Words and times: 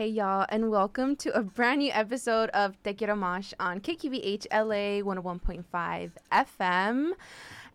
Hey 0.00 0.08
y'all, 0.08 0.46
and 0.48 0.70
welcome 0.70 1.14
to 1.16 1.28
a 1.36 1.42
brand 1.42 1.80
new 1.80 1.90
episode 1.92 2.48
of 2.54 2.82
Te 2.82 2.94
Quiero 2.94 3.14
Mosh 3.14 3.52
on 3.60 3.80
KQBH 3.80 4.46
LA 4.50 5.04
101.5 5.04 6.12
FM. 6.32 7.10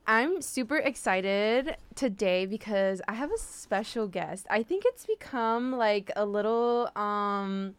I'm 0.07 0.41
super 0.41 0.77
excited 0.77 1.77
today 1.93 2.47
because 2.47 2.99
I 3.07 3.13
have 3.13 3.29
a 3.29 3.37
special 3.37 4.07
guest. 4.07 4.47
I 4.49 4.63
think 4.63 4.85
it's 4.87 5.05
become 5.05 5.73
like 5.73 6.09
a 6.15 6.25
little 6.25 6.89
um 6.95 7.75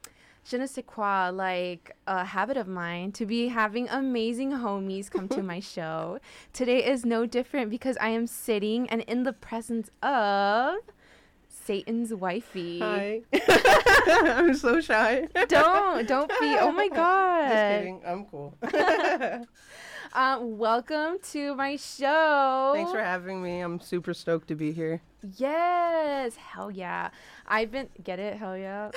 je 0.49 0.59
ne 0.59 0.67
sais 0.67 0.85
quoi, 0.87 1.31
like 1.31 1.97
a 2.07 2.25
habit 2.25 2.57
of 2.57 2.69
mine 2.69 3.11
to 3.19 3.27
be 3.27 3.49
having 3.49 3.89
amazing 3.89 4.53
homies 4.53 5.11
come 5.11 5.27
to 5.27 5.43
my 5.53 5.59
show. 5.59 6.21
Today 6.53 6.87
is 6.87 7.05
no 7.05 7.27
different 7.27 7.69
because 7.69 7.97
I 8.01 8.11
am 8.11 8.29
sitting 8.29 8.89
and 8.91 9.01
in 9.09 9.25
the 9.25 9.33
presence 9.33 9.91
of 10.05 10.77
Satan's 11.71 12.15
wifey. 12.15 12.79
Hi. 12.79 13.23
I'm 14.09 14.55
so 14.55 14.81
shy. 14.81 15.27
Don't 15.49 16.07
don't 16.07 16.29
be. 16.41 16.57
Oh 16.61 16.71
my 16.71 16.87
god. 16.95 17.49
Just 17.49 17.79
kidding. 17.81 18.03
I'm 18.07 18.25
cool. 18.27 18.57
Um, 20.13 20.59
welcome 20.59 21.19
to 21.33 21.57
my 21.57 21.75
show. 21.75 22.71
Thanks 22.77 22.93
for 22.93 23.01
having 23.03 23.43
me. 23.43 23.59
I'm 23.61 23.81
super 23.81 24.15
stoked 24.15 24.47
to 24.49 24.55
be 24.55 24.71
here. 24.71 25.03
Yes, 25.39 26.37
hell 26.37 26.71
yeah. 26.71 27.11
I've 27.49 27.73
been 27.73 27.89
get 28.05 28.21
it, 28.21 28.37
hell 28.37 28.57
yeah. 28.57 28.93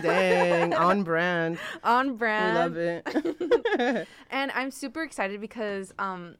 Dang, 0.00 0.74
on 0.74 1.02
brand. 1.02 1.58
On 1.82 2.10
We 2.12 2.16
brand. 2.18 2.54
love 2.54 2.76
it. 2.76 4.06
And 4.30 4.52
I'm 4.54 4.70
super 4.70 5.02
excited 5.02 5.40
because 5.40 5.92
um 5.98 6.36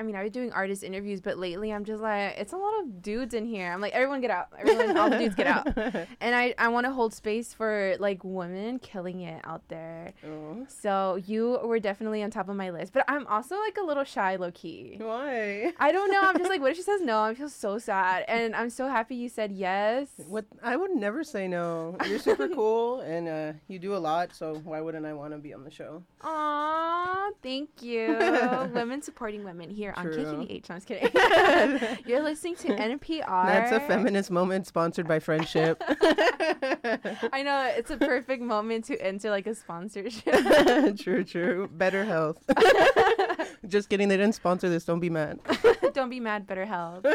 I 0.00 0.02
mean, 0.04 0.14
I 0.16 0.22
was 0.22 0.30
doing 0.32 0.52
artist 0.52 0.82
interviews, 0.84 1.20
but 1.20 1.38
lately 1.38 1.72
I'm 1.72 1.84
just 1.84 2.02
like, 2.02 2.34
it's 2.38 2.52
a 2.52 2.56
lot 2.56 2.80
of 2.80 3.02
dudes 3.02 3.34
in 3.34 3.44
here. 3.46 3.72
I'm 3.72 3.80
like, 3.80 3.92
everyone 3.92 4.20
get 4.20 4.30
out. 4.30 4.48
Everyone, 4.58 4.96
all 4.96 5.10
the 5.10 5.18
dudes 5.18 5.34
get 5.34 5.46
out. 5.46 5.66
And 6.20 6.34
I, 6.34 6.54
I 6.58 6.68
want 6.68 6.86
to 6.86 6.92
hold 6.92 7.14
space 7.14 7.54
for 7.54 7.96
like 7.98 8.22
women 8.24 8.78
killing 8.78 9.20
it 9.20 9.40
out 9.44 9.62
there. 9.68 10.12
Oh, 10.26 10.66
So 10.68 11.16
you 11.26 11.58
were 11.64 11.78
definitely 11.80 12.22
on 12.22 12.30
top 12.30 12.48
of 12.48 12.56
my 12.56 12.70
list. 12.70 12.92
But 12.92 13.04
I'm 13.08 13.26
also 13.26 13.58
like 13.58 13.76
a 13.78 13.82
little 13.84 14.04
shy, 14.04 14.36
low 14.36 14.50
key. 14.52 14.96
Why? 14.98 15.72
I 15.78 15.92
don't 15.92 16.10
know. 16.10 16.20
I'm 16.22 16.36
just 16.38 16.50
like, 16.50 16.60
what 16.60 16.70
if 16.72 16.76
she 16.76 16.82
says 16.82 17.00
no? 17.02 17.22
I 17.22 17.34
feel 17.34 17.48
so 17.48 17.78
sad. 17.78 18.24
And 18.28 18.54
I'm 18.54 18.70
so 18.70 18.88
happy 18.88 19.16
you 19.16 19.28
said 19.28 19.52
yes. 19.52 20.08
What? 20.26 20.44
I 20.62 20.76
would 20.76 20.90
never 20.92 21.24
say 21.24 21.48
no. 21.48 21.96
You're 22.06 22.18
super 22.18 22.48
cool, 22.54 23.00
and 23.00 23.28
uh, 23.28 23.52
you 23.68 23.78
do 23.78 23.94
a 23.96 23.98
lot. 23.98 24.34
So 24.34 24.56
why 24.64 24.80
wouldn't 24.80 25.06
I 25.06 25.12
want 25.14 25.32
to 25.32 25.38
be 25.38 25.54
on 25.54 25.64
the 25.64 25.70
show? 25.70 26.02
Aw, 26.22 27.30
thank 27.42 27.82
you. 27.82 28.16
women 28.74 29.02
supporting 29.02 29.44
women 29.44 29.70
here 29.70 29.87
on 29.96 30.04
True. 30.04 30.16
KQBH. 30.16 30.68
No, 30.68 30.74
I'm 30.74 30.80
just 30.80 30.86
kidding. 30.86 31.98
You're 32.06 32.22
listening 32.22 32.56
to 32.56 32.68
NPR. 32.76 33.46
That's 33.46 33.72
a 33.72 33.80
feminist 33.80 34.30
moment 34.30 34.66
sponsored 34.66 35.06
by 35.06 35.18
Friendship. 35.18 35.82
I 37.32 37.42
know. 37.44 37.72
It's 37.76 37.90
a 37.90 37.96
perfect 37.96 38.42
moment 38.42 38.84
to 38.86 39.00
enter 39.00 39.30
like 39.30 39.46
a 39.46 39.54
sponsorship. 39.54 40.34
true, 40.98 41.24
true. 41.24 41.68
Better 41.72 42.04
health. 42.04 42.42
Just 43.66 43.88
kidding. 43.88 44.08
They 44.08 44.16
didn't 44.16 44.34
sponsor 44.34 44.68
this. 44.68 44.84
Don't 44.84 45.00
be 45.00 45.10
mad. 45.10 45.40
don't 45.94 46.10
be 46.10 46.20
mad, 46.20 46.46
better 46.46 46.64
health. 46.66 47.06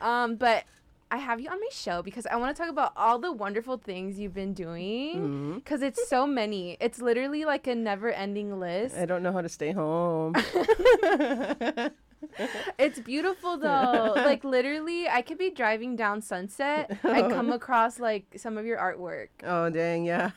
Um, 0.00 0.36
but 0.36 0.64
I 1.12 1.18
have 1.18 1.40
you 1.40 1.50
on 1.50 1.60
my 1.60 1.68
show 1.70 2.00
because 2.02 2.26
I 2.26 2.36
want 2.36 2.56
to 2.56 2.62
talk 2.62 2.70
about 2.70 2.94
all 2.96 3.18
the 3.18 3.30
wonderful 3.30 3.76
things 3.76 4.18
you've 4.18 4.32
been 4.32 4.54
doing. 4.54 5.56
Because 5.56 5.82
it's 5.82 6.08
so 6.08 6.26
many. 6.26 6.78
It's 6.80 7.02
literally 7.02 7.44
like 7.44 7.66
a 7.66 7.74
never 7.74 8.10
ending 8.10 8.58
list. 8.58 8.96
I 8.96 9.04
don't 9.04 9.22
know 9.22 9.30
how 9.30 9.42
to 9.42 9.48
stay 9.50 9.72
home. 9.72 10.34
It's 12.78 13.00
beautiful 13.00 13.58
though. 13.58 14.12
like 14.16 14.44
literally, 14.44 15.08
I 15.08 15.22
could 15.22 15.38
be 15.38 15.50
driving 15.50 15.96
down 15.96 16.22
Sunset 16.22 16.98
I 17.04 17.22
come 17.22 17.52
across 17.58 17.98
like 17.98 18.24
some 18.36 18.56
of 18.56 18.64
your 18.64 18.78
artwork. 18.78 19.28
oh 19.44 19.70
dang, 19.70 20.04
yeah. 20.04 20.30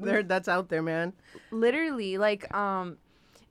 there, 0.00 0.22
that's 0.22 0.48
out 0.48 0.68
there, 0.68 0.82
man. 0.82 1.12
Literally, 1.50 2.18
like 2.18 2.52
um, 2.54 2.98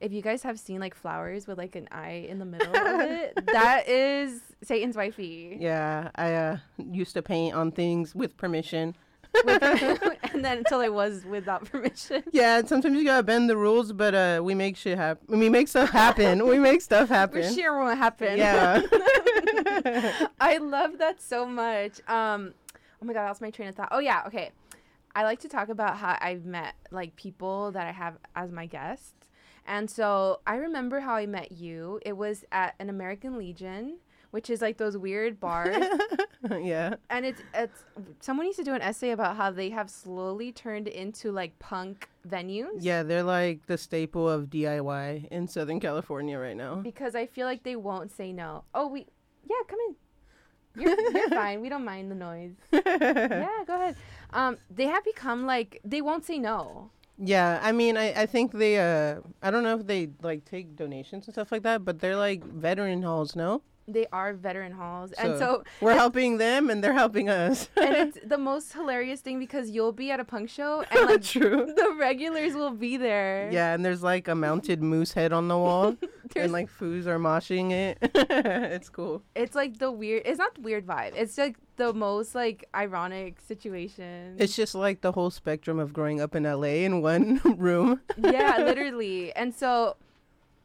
if 0.00 0.12
you 0.12 0.22
guys 0.22 0.42
have 0.42 0.58
seen 0.58 0.80
like 0.80 0.94
flowers 0.94 1.46
with 1.46 1.58
like 1.58 1.74
an 1.76 1.88
eye 1.90 2.26
in 2.28 2.38
the 2.38 2.44
middle 2.44 2.74
of 2.74 3.00
it, 3.00 3.46
that 3.46 3.88
is 3.88 4.40
Satan's 4.62 4.96
wifey. 4.96 5.56
Yeah, 5.60 6.10
I 6.14 6.34
uh, 6.34 6.56
used 6.78 7.14
to 7.14 7.22
paint 7.22 7.54
on 7.54 7.72
things 7.72 8.14
with 8.14 8.36
permission. 8.36 8.96
With- 9.44 9.62
and 10.32 10.44
then 10.44 10.58
until 10.58 10.80
I 10.80 10.88
was 10.88 11.24
without 11.24 11.64
permission. 11.64 12.22
Yeah, 12.32 12.58
and 12.58 12.68
sometimes 12.68 12.96
you 12.96 13.04
gotta 13.04 13.22
bend 13.22 13.50
the 13.50 13.56
rules, 13.56 13.92
but 13.92 14.14
uh, 14.14 14.40
we 14.42 14.54
make 14.54 14.76
shit 14.76 14.96
happen. 14.98 15.38
We 15.38 15.48
make 15.48 15.68
stuff 15.68 15.90
happen. 15.90 16.46
we 16.46 16.58
make 16.58 16.80
stuff 16.80 17.08
For 17.08 17.14
happen. 17.14 17.54
sure 17.54 17.78
won't 17.78 17.98
happen. 17.98 18.38
Yeah. 18.38 18.82
I 20.40 20.58
love 20.58 20.98
that 20.98 21.20
so 21.20 21.46
much. 21.46 22.00
Um, 22.08 22.54
oh 23.02 23.04
my 23.04 23.12
god, 23.12 23.22
I 23.24 23.28
lost 23.28 23.40
my 23.40 23.50
train 23.50 23.68
of 23.68 23.74
thought. 23.74 23.88
Oh 23.90 23.98
yeah, 23.98 24.22
okay. 24.26 24.50
I 25.14 25.24
like 25.24 25.40
to 25.40 25.48
talk 25.48 25.68
about 25.68 25.96
how 25.96 26.16
I've 26.20 26.44
met 26.44 26.74
like 26.90 27.16
people 27.16 27.72
that 27.72 27.86
I 27.86 27.92
have 27.92 28.18
as 28.36 28.52
my 28.52 28.66
guests. 28.66 29.12
And 29.68 29.90
so 29.90 30.40
I 30.46 30.56
remember 30.56 31.00
how 31.00 31.14
I 31.14 31.26
met 31.26 31.52
you. 31.52 32.00
It 32.04 32.16
was 32.16 32.44
at 32.50 32.74
an 32.78 32.88
American 32.88 33.36
Legion, 33.36 33.98
which 34.30 34.48
is 34.48 34.62
like 34.62 34.78
those 34.78 34.96
weird 34.96 35.38
bars. 35.38 35.76
yeah. 36.50 36.94
and 37.10 37.26
it's 37.26 37.42
it's 37.54 37.84
someone 38.20 38.46
needs 38.46 38.56
to 38.56 38.64
do 38.64 38.72
an 38.72 38.80
essay 38.80 39.10
about 39.10 39.36
how 39.36 39.50
they 39.50 39.68
have 39.68 39.90
slowly 39.90 40.52
turned 40.52 40.88
into 40.88 41.30
like 41.32 41.58
punk 41.58 42.08
venues. 42.26 42.78
Yeah, 42.80 43.02
they're 43.02 43.22
like 43.22 43.66
the 43.66 43.76
staple 43.76 44.26
of 44.26 44.46
DIY 44.46 45.28
in 45.28 45.46
Southern 45.46 45.80
California 45.80 46.38
right 46.38 46.56
now. 46.56 46.76
Because 46.76 47.14
I 47.14 47.26
feel 47.26 47.46
like 47.46 47.62
they 47.62 47.76
won't 47.76 48.10
say 48.10 48.32
no. 48.32 48.64
Oh, 48.74 48.88
we 48.88 49.06
yeah, 49.44 49.56
come 49.68 49.78
in. 49.88 49.96
You're, 50.82 51.10
you're 51.10 51.28
fine. 51.42 51.60
We 51.60 51.68
don't 51.68 51.84
mind 51.84 52.10
the 52.10 52.14
noise. 52.14 52.54
yeah, 52.72 53.48
go 53.66 53.74
ahead. 53.74 53.96
Um, 54.32 54.56
they 54.70 54.84
have 54.84 55.04
become 55.04 55.44
like 55.44 55.78
they 55.84 56.00
won't 56.00 56.24
say 56.24 56.38
no. 56.38 56.90
Yeah, 57.20 57.58
I 57.62 57.72
mean, 57.72 57.96
I, 57.96 58.12
I 58.22 58.26
think 58.26 58.52
they, 58.52 58.78
uh, 58.78 59.20
I 59.42 59.50
don't 59.50 59.64
know 59.64 59.76
if 59.78 59.86
they 59.86 60.10
like 60.22 60.44
take 60.44 60.76
donations 60.76 61.26
and 61.26 61.34
stuff 61.34 61.50
like 61.50 61.62
that, 61.64 61.84
but 61.84 61.98
they're 61.98 62.16
like 62.16 62.44
veteran 62.44 63.02
halls, 63.02 63.34
no? 63.34 63.62
They 63.90 64.06
are 64.12 64.34
veteran 64.34 64.72
halls, 64.72 65.12
and 65.12 65.38
so 65.38 65.64
we're 65.80 65.94
helping 65.94 66.36
them 66.36 66.68
and 66.68 66.84
they're 66.84 66.92
helping 66.92 67.30
us. 67.30 67.70
and 67.76 67.94
it's 67.94 68.18
the 68.24 68.36
most 68.36 68.74
hilarious 68.74 69.22
thing 69.22 69.38
because 69.38 69.70
you'll 69.70 69.92
be 69.92 70.10
at 70.10 70.20
a 70.20 70.24
punk 70.24 70.50
show 70.50 70.84
and 70.90 71.06
like 71.06 71.22
True. 71.22 71.72
the 71.74 71.96
regulars 71.98 72.52
will 72.54 72.70
be 72.70 72.98
there. 72.98 73.48
Yeah, 73.50 73.72
and 73.72 73.82
there's 73.82 74.02
like 74.02 74.28
a 74.28 74.34
mounted 74.34 74.82
moose 74.82 75.14
head 75.14 75.32
on 75.32 75.48
the 75.48 75.56
wall, 75.56 75.96
and 76.36 76.52
like 76.52 76.68
foos 76.68 77.06
are 77.06 77.18
moshing 77.18 77.72
it. 77.72 77.98
it's 78.14 78.90
cool. 78.90 79.22
it's 79.34 79.54
like 79.54 79.78
the 79.78 79.90
weird. 79.90 80.22
It's 80.26 80.38
not 80.38 80.54
the 80.54 80.60
weird 80.60 80.86
vibe. 80.86 81.12
It's 81.16 81.38
like 81.38 81.56
the 81.76 81.94
most 81.94 82.34
like 82.34 82.68
ironic 82.74 83.40
situation. 83.40 84.36
It's 84.38 84.54
just 84.54 84.74
like 84.74 85.00
the 85.00 85.12
whole 85.12 85.30
spectrum 85.30 85.78
of 85.78 85.94
growing 85.94 86.20
up 86.20 86.34
in 86.36 86.42
LA 86.42 86.84
in 86.84 87.00
one 87.00 87.40
room. 87.56 88.00
yeah, 88.18 88.58
literally. 88.58 89.32
And 89.34 89.54
so 89.54 89.96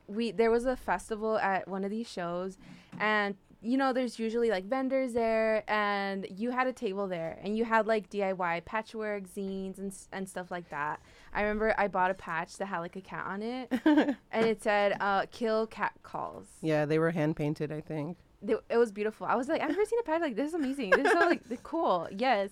we 0.08 0.32
there 0.32 0.52
was 0.52 0.66
a 0.66 0.76
festival 0.76 1.38
at 1.38 1.68
one 1.68 1.84
of 1.84 1.90
these 1.90 2.10
shows 2.10 2.58
and 3.00 3.36
you 3.62 3.78
know 3.78 3.94
there's 3.94 4.20
usually 4.20 4.50
like 4.50 4.66
vendors 4.66 5.14
there 5.14 5.64
and 5.70 6.28
you 6.30 6.52
had 6.52 6.68
a 6.68 6.74
table 6.74 7.08
there 7.08 7.40
and 7.42 7.58
you 7.58 7.64
had 7.64 7.88
like 7.88 8.10
DIY 8.10 8.66
patchwork 8.66 9.24
zines 9.34 9.78
and 9.78 9.94
and 10.12 10.28
stuff 10.28 10.52
like 10.52 10.70
that. 10.70 11.00
I 11.34 11.42
remember 11.42 11.74
I 11.78 11.88
bought 11.88 12.12
a 12.12 12.14
patch 12.14 12.58
that 12.58 12.66
had 12.66 12.80
like 12.80 12.96
a 12.96 13.02
cat 13.02 13.26
on 13.26 13.42
it 13.42 13.72
and 13.86 14.46
it 14.46 14.62
said 14.62 14.98
uh 15.00 15.26
kill 15.32 15.66
cat 15.68 15.94
calls. 16.04 16.48
yeah, 16.62 16.86
they 16.86 17.00
were 17.00 17.12
hand 17.12 17.36
painted, 17.36 17.72
I 17.72 17.82
think. 17.82 18.18
They, 18.42 18.56
it 18.70 18.76
was 18.76 18.92
beautiful. 18.92 19.26
I 19.26 19.36
was 19.36 19.48
like 19.48 19.62
I've 19.62 19.70
never 19.70 19.86
seen 19.86 20.00
a 20.00 20.04
patch 20.04 20.20
like 20.22 20.36
this 20.36 20.50
is 20.50 20.54
amazing. 20.54 20.90
This 20.90 21.06
is 21.08 21.14
so 21.14 21.20
like 21.20 21.64
cool. 21.64 22.10
Yes. 22.12 22.50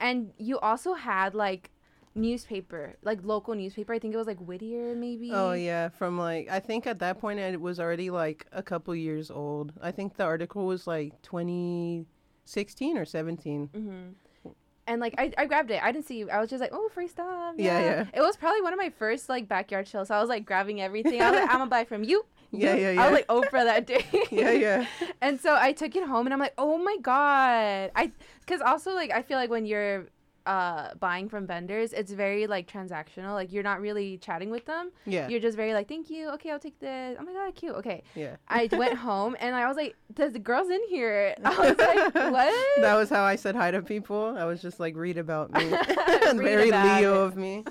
And 0.00 0.32
you 0.38 0.58
also 0.58 0.94
had 0.94 1.34
like 1.34 1.70
newspaper, 2.14 2.94
like 3.02 3.20
local 3.22 3.54
newspaper. 3.54 3.92
I 3.92 3.98
think 3.98 4.14
it 4.14 4.16
was 4.16 4.26
like 4.26 4.38
Whittier 4.38 4.94
maybe. 4.94 5.30
Oh 5.32 5.52
yeah, 5.52 5.88
from 5.88 6.18
like 6.18 6.48
I 6.50 6.60
think 6.60 6.86
at 6.86 6.98
that 7.00 7.20
point 7.20 7.40
it 7.40 7.60
was 7.60 7.80
already 7.80 8.10
like 8.10 8.46
a 8.52 8.62
couple 8.62 8.94
years 8.94 9.30
old. 9.30 9.72
I 9.80 9.90
think 9.90 10.16
the 10.16 10.24
article 10.24 10.66
was 10.66 10.86
like 10.86 11.20
2016 11.22 12.98
or 12.98 13.04
17. 13.04 13.68
Mm-hmm. 13.68 14.50
And 14.86 15.00
like 15.00 15.14
I, 15.16 15.32
I 15.38 15.46
grabbed 15.46 15.70
it. 15.70 15.82
I 15.82 15.92
didn't 15.92 16.06
see 16.06 16.18
you. 16.18 16.30
I 16.30 16.40
was 16.40 16.50
just 16.50 16.60
like, 16.60 16.70
oh, 16.72 16.90
free 16.92 17.08
stuff. 17.08 17.54
Yeah, 17.56 17.78
yeah. 17.78 17.84
yeah. 17.84 18.04
It 18.12 18.20
was 18.20 18.36
probably 18.36 18.60
one 18.60 18.72
of 18.72 18.78
my 18.78 18.90
first 18.90 19.28
like 19.28 19.48
backyard 19.48 19.86
chills. 19.86 20.08
So 20.08 20.14
I 20.14 20.20
was 20.20 20.28
like 20.28 20.44
grabbing 20.44 20.80
everything. 20.80 21.20
I 21.22 21.30
was 21.30 21.40
like, 21.40 21.50
I'm 21.50 21.58
gonna 21.58 21.70
buy 21.70 21.84
from 21.84 22.04
you. 22.04 22.24
Yeah, 22.50 22.74
yeah, 22.76 22.90
yeah, 22.92 23.02
I 23.02 23.10
was 23.10 23.14
like 23.14 23.26
Oprah 23.28 23.64
that 23.64 23.86
day. 23.86 24.04
Yeah, 24.30 24.50
yeah. 24.52 24.86
and 25.20 25.40
so 25.40 25.56
I 25.58 25.72
took 25.72 25.96
it 25.96 26.06
home, 26.06 26.26
and 26.26 26.34
I'm 26.34 26.40
like, 26.40 26.54
oh 26.58 26.76
my 26.78 26.96
god. 27.00 27.92
I 27.96 28.12
because 28.40 28.60
also 28.60 28.94
like 28.94 29.10
I 29.10 29.22
feel 29.22 29.38
like 29.38 29.50
when 29.50 29.64
you're 29.64 30.06
uh 30.46 30.94
buying 31.00 31.28
from 31.28 31.46
vendors, 31.46 31.92
it's 31.92 32.12
very 32.12 32.46
like 32.46 32.70
transactional. 32.70 33.32
Like 33.34 33.52
you're 33.52 33.62
not 33.62 33.80
really 33.80 34.18
chatting 34.18 34.50
with 34.50 34.64
them. 34.66 34.90
Yeah. 35.06 35.28
You're 35.28 35.40
just 35.40 35.56
very 35.56 35.72
like, 35.72 35.88
thank 35.88 36.10
you. 36.10 36.28
Okay, 36.34 36.50
I'll 36.50 36.58
take 36.58 36.78
this. 36.80 37.16
Oh 37.18 37.24
my 37.24 37.32
god, 37.32 37.54
cute. 37.54 37.74
Okay. 37.76 38.02
yeah. 38.14 38.36
I 38.48 38.68
went 38.72 38.94
home 39.08 39.36
and 39.40 39.54
I 39.54 39.66
was 39.68 39.76
like, 39.76 39.96
there's 40.14 40.32
the 40.32 40.38
girls 40.38 40.68
in 40.70 40.80
here. 40.88 41.34
I 41.44 41.50
was 41.50 41.78
like, 41.78 42.14
what? 42.32 42.54
That 42.82 42.94
was 42.94 43.08
how 43.08 43.22
I 43.24 43.36
said 43.36 43.54
hi 43.56 43.70
to 43.70 43.82
people. 43.82 44.34
I 44.38 44.44
was 44.44 44.60
just 44.60 44.78
like, 44.80 44.96
read 44.96 45.18
about 45.18 45.52
me. 45.52 45.64
Read 45.64 46.36
Very 46.36 46.68
about 46.68 47.00
Leo 47.00 47.24
it. 47.24 47.26
of 47.28 47.36
me. 47.36 47.64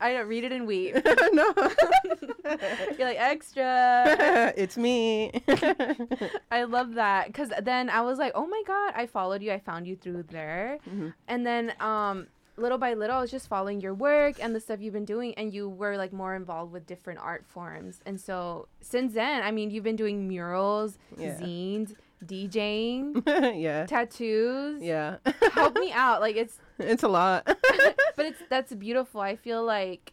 I 0.00 0.12
don't 0.12 0.28
read 0.28 0.44
it 0.44 0.52
and 0.52 0.66
weep. 0.66 0.94
no. 1.32 1.54
You're 2.98 3.08
like 3.08 3.20
extra. 3.20 4.54
it's 4.56 4.76
me. 4.76 5.32
I 6.50 6.64
love 6.64 6.94
that 6.94 7.26
because 7.28 7.50
then 7.62 7.90
I 7.90 8.00
was 8.02 8.18
like, 8.18 8.32
oh 8.34 8.46
my 8.46 8.62
god, 8.66 8.92
I 8.96 9.06
followed 9.06 9.42
you. 9.42 9.52
I 9.52 9.58
found 9.58 9.86
you 9.86 9.96
through 9.96 10.24
there, 10.30 10.78
Mhm. 10.88 11.12
and 11.28 11.46
then 11.46 11.72
um, 11.80 12.05
Um, 12.10 12.26
little 12.56 12.78
by 12.78 12.94
little, 12.94 13.16
I 13.16 13.20
was 13.20 13.30
just 13.30 13.48
following 13.48 13.80
your 13.80 13.94
work 13.94 14.36
and 14.42 14.54
the 14.54 14.60
stuff 14.60 14.80
you've 14.80 14.94
been 14.94 15.04
doing, 15.04 15.34
and 15.34 15.52
you 15.52 15.68
were 15.68 15.96
like 15.96 16.12
more 16.12 16.34
involved 16.34 16.72
with 16.72 16.86
different 16.86 17.18
art 17.20 17.44
forms. 17.46 18.00
And 18.06 18.20
so 18.20 18.68
since 18.80 19.12
then, 19.14 19.42
I 19.42 19.50
mean, 19.50 19.70
you've 19.70 19.84
been 19.84 19.96
doing 19.96 20.26
murals, 20.28 20.98
Yeah. 21.18 21.36
zines, 21.38 21.94
DJing, 22.24 23.22
yeah. 23.60 23.84
tattoos. 23.86 24.82
Yeah. 24.82 25.16
Help 25.52 25.74
me 25.78 25.92
out. 25.92 26.20
Like 26.20 26.36
it's, 26.36 26.58
it's 26.78 27.02
a 27.02 27.08
lot. 27.08 27.44
but 28.16 28.26
it's 28.26 28.42
that's 28.48 28.72
beautiful. 28.74 29.20
I 29.20 29.36
feel 29.36 29.62
like 29.64 30.12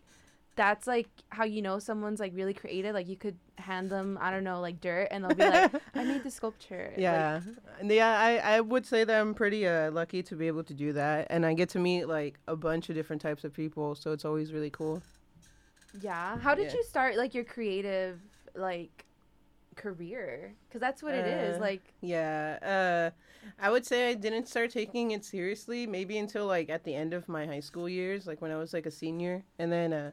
that's 0.55 0.87
like 0.87 1.09
how 1.29 1.43
you 1.45 1.61
know 1.61 1.79
someone's 1.79 2.19
like 2.19 2.33
really 2.35 2.53
creative. 2.53 2.93
Like 2.93 3.07
you 3.07 3.15
could 3.17 3.37
hand 3.57 3.89
them, 3.89 4.17
I 4.21 4.31
don't 4.31 4.43
know, 4.43 4.59
like 4.61 4.81
dirt, 4.81 5.07
and 5.11 5.23
they'll 5.23 5.33
be 5.33 5.45
like, 5.45 5.71
"I 5.95 6.03
made 6.03 6.23
the 6.23 6.31
sculpture." 6.31 6.93
Yeah, 6.97 7.41
And 7.79 7.91
yeah. 7.91 8.19
I 8.19 8.37
I 8.57 8.61
would 8.61 8.85
say 8.85 9.03
that 9.03 9.19
I'm 9.21 9.33
pretty 9.33 9.67
uh, 9.67 9.91
lucky 9.91 10.23
to 10.23 10.35
be 10.35 10.47
able 10.47 10.63
to 10.65 10.73
do 10.73 10.93
that, 10.93 11.27
and 11.29 11.45
I 11.45 11.53
get 11.53 11.69
to 11.69 11.79
meet 11.79 12.05
like 12.07 12.39
a 12.47 12.55
bunch 12.55 12.89
of 12.89 12.95
different 12.95 13.21
types 13.21 13.43
of 13.43 13.53
people, 13.53 13.95
so 13.95 14.11
it's 14.11 14.25
always 14.25 14.53
really 14.53 14.69
cool. 14.69 15.01
Yeah. 15.99 16.37
How 16.39 16.55
did 16.55 16.71
Yeah. 16.71 16.77
you 16.77 16.83
start 16.83 17.15
like 17.17 17.33
your 17.33 17.43
creative 17.43 18.19
like 18.55 19.05
career? 19.75 20.53
Because 20.67 20.81
that's 20.81 21.03
what 21.03 21.13
it 21.13 21.25
is. 21.27 21.57
Uh, 21.57 21.61
Like, 21.61 21.93
Yeah, 22.01 22.57
uh, 22.61 23.11
I 23.59 23.69
would 23.69 23.85
say 23.85 24.09
I 24.09 24.13
didn't 24.15 24.47
start 24.47 24.71
taking 24.71 25.11
it 25.11 25.25
seriously 25.25 25.85
maybe 25.87 26.17
until 26.17 26.45
like 26.47 26.69
at 26.69 26.83
the 26.83 26.95
end 26.95 27.13
of 27.13 27.27
my 27.27 27.45
high 27.45 27.59
school 27.61 27.87
years, 27.89 28.25
like 28.27 28.41
when 28.41 28.51
I 28.51 28.57
was 28.57 28.73
like 28.73 28.85
a 28.85 28.91
senior, 28.91 29.43
and 29.59 29.71
then 29.71 29.93
uh, 29.93 30.11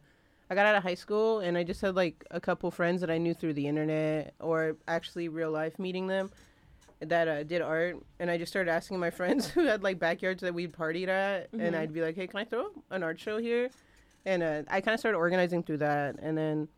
I 0.51 0.55
got 0.57 0.67
out 0.67 0.75
of 0.75 0.83
high 0.83 0.95
school 0.97 1.39
and 1.41 1.57
I 1.57 1.63
just 1.63 1.81
had 1.81 1.95
like 1.95 2.25
a 2.33 2.41
couple 2.41 2.71
friends 2.73 3.01
that 3.03 3.11
I 3.11 3.19
knew 3.19 3.35
through 3.35 3.55
the 3.55 3.67
internet 3.69 4.35
or 4.41 4.77
actually 4.89 5.29
real 5.29 5.51
life 5.53 5.79
meeting 5.79 6.09
them 6.09 6.31
that 7.01 7.29
uh, 7.29 7.43
did 7.45 7.63
art, 7.63 7.97
and 8.19 8.31
I 8.31 8.37
just 8.37 8.53
started 8.53 8.71
asking 8.71 8.99
my 8.99 9.09
friends 9.21 9.49
who 9.49 9.65
had 9.65 9.83
like 9.83 9.99
backyards 9.99 10.43
that 10.43 10.53
we'd 10.53 10.73
partied 10.73 11.09
at, 11.09 11.51
Mhm. 11.53 11.61
and 11.63 11.77
I'd 11.77 11.95
be 11.95 12.03
like, 12.03 12.15
"Hey, 12.15 12.27
can 12.27 12.41
I 12.41 12.45
throw 12.45 12.67
an 12.91 13.03
art 13.03 13.19
show 13.19 13.39
here?" 13.39 13.71
And 14.27 14.43
uh, 14.43 14.63
I 14.69 14.83
kind 14.83 14.93
of 14.93 15.01
started 15.01 15.17
organizing 15.17 15.63
through 15.63 15.79
that, 15.79 16.17
and 16.21 16.37
then 16.37 16.69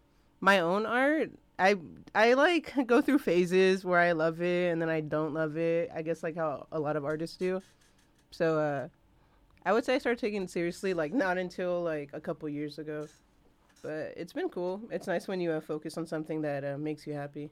my 0.41 0.61
own 0.61 0.87
art. 0.87 1.33
I 1.59 1.75
I 2.15 2.35
like 2.35 2.73
go 2.87 3.01
through 3.01 3.19
phases 3.19 3.85
where 3.85 3.99
I 3.99 4.13
love 4.13 4.41
it 4.43 4.71
and 4.73 4.81
then 4.81 4.89
I 4.89 5.01
don't 5.01 5.35
love 5.35 5.57
it. 5.57 5.91
I 5.95 6.03
guess 6.03 6.23
like 6.23 6.37
how 6.37 6.67
a 6.71 6.79
lot 6.79 6.95
of 6.97 7.05
artists 7.05 7.37
do. 7.37 7.61
So 8.31 8.59
uh, 8.61 8.89
I 9.67 9.73
would 9.73 9.85
say 9.85 9.95
I 9.97 9.99
started 9.99 10.21
taking 10.21 10.43
it 10.45 10.51
seriously 10.51 10.95
like 10.95 11.13
not 11.13 11.37
until 11.37 11.83
like 11.83 12.11
a 12.13 12.21
couple 12.21 12.49
years 12.49 12.79
ago. 12.79 13.07
But 13.83 14.15
it's 14.17 14.33
been 14.33 14.49
cool. 14.49 14.81
It's 14.91 15.07
nice 15.07 15.27
when 15.29 15.41
you 15.41 15.51
uh, 15.53 15.61
focus 15.61 15.99
on 15.99 16.07
something 16.07 16.43
that 16.43 16.65
uh, 16.65 16.79
makes 16.79 17.07
you 17.07 17.15
happy. 17.15 17.51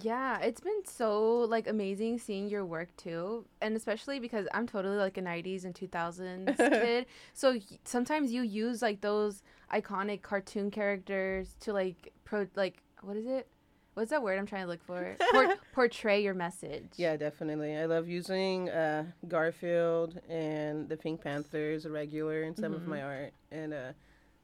yeah, 0.00 0.38
it's 0.40 0.60
been 0.60 0.82
so 0.84 1.40
like 1.54 1.66
amazing 1.68 2.18
seeing 2.18 2.48
your 2.48 2.64
work 2.64 2.88
too, 2.96 3.44
and 3.60 3.76
especially 3.76 4.18
because 4.18 4.46
I'm 4.54 4.66
totally 4.66 4.96
like 4.96 5.16
a 5.18 5.22
'90s 5.22 5.64
and 5.64 5.74
2000s 5.74 6.56
kid. 6.82 7.06
So 7.34 7.50
y- 7.52 7.62
sometimes 7.84 8.32
you 8.32 8.42
use 8.42 8.82
like 8.82 9.00
those 9.00 9.42
iconic 9.72 10.22
cartoon 10.22 10.70
characters 10.70 11.56
to 11.60 11.72
like 11.72 12.12
pro 12.24 12.46
like 12.56 12.82
what 13.02 13.16
is 13.16 13.26
it? 13.26 13.46
What's 13.94 14.10
that 14.10 14.22
word 14.22 14.38
I'm 14.38 14.46
trying 14.46 14.62
to 14.64 14.68
look 14.68 14.84
for? 14.84 15.16
Por- 15.32 15.54
portray 15.72 16.22
your 16.22 16.34
message. 16.34 16.88
Yeah, 16.96 17.16
definitely. 17.16 17.76
I 17.78 17.86
love 17.86 18.08
using 18.08 18.68
uh, 18.68 19.04
Garfield 19.26 20.20
and 20.28 20.86
the 20.88 20.98
Pink 20.98 21.22
Panthers, 21.22 21.86
a 21.86 21.90
regular, 21.90 22.42
in 22.42 22.54
some 22.54 22.74
of 22.74 22.82
Mhm. 22.82 22.88
my 22.88 23.02
art. 23.02 23.32
And 23.50 23.72
uh, 23.72 23.92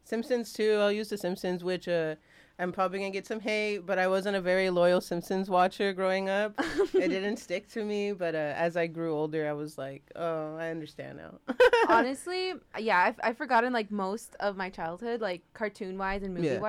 Simpsons 0.04 0.52
too. 0.52 0.74
I'll 0.80 0.92
use 0.92 1.08
the 1.08 1.18
Simpsons, 1.18 1.62
which 1.64 1.88
uh, 1.88 2.16
I'm 2.58 2.72
probably 2.72 2.98
gonna 2.98 3.10
get 3.10 3.26
some 3.26 3.40
hate, 3.40 3.78
but 3.86 3.98
I 3.98 4.08
wasn't 4.08 4.36
a 4.36 4.40
very 4.40 4.70
loyal 4.70 5.00
Simpsons 5.00 5.48
watcher 5.48 5.92
growing 5.92 6.28
up. 6.28 6.54
it 6.58 7.08
didn't 7.08 7.38
stick 7.38 7.68
to 7.70 7.84
me, 7.84 8.12
but 8.12 8.34
uh, 8.34 8.52
as 8.56 8.76
I 8.76 8.86
grew 8.86 9.14
older, 9.14 9.48
I 9.48 9.52
was 9.52 9.78
like, 9.78 10.02
oh, 10.16 10.56
I 10.56 10.68
understand 10.68 11.18
now. 11.18 11.54
honestly 11.88 12.52
yeah 12.78 12.98
I've, 12.98 13.20
I've 13.22 13.36
forgotten 13.36 13.72
like 13.72 13.90
most 13.90 14.36
of 14.38 14.56
my 14.56 14.70
childhood 14.70 15.20
like 15.20 15.42
cartoon 15.52 15.98
wise 15.98 16.22
and 16.22 16.32
movie 16.32 16.46
Yeah. 16.46 16.60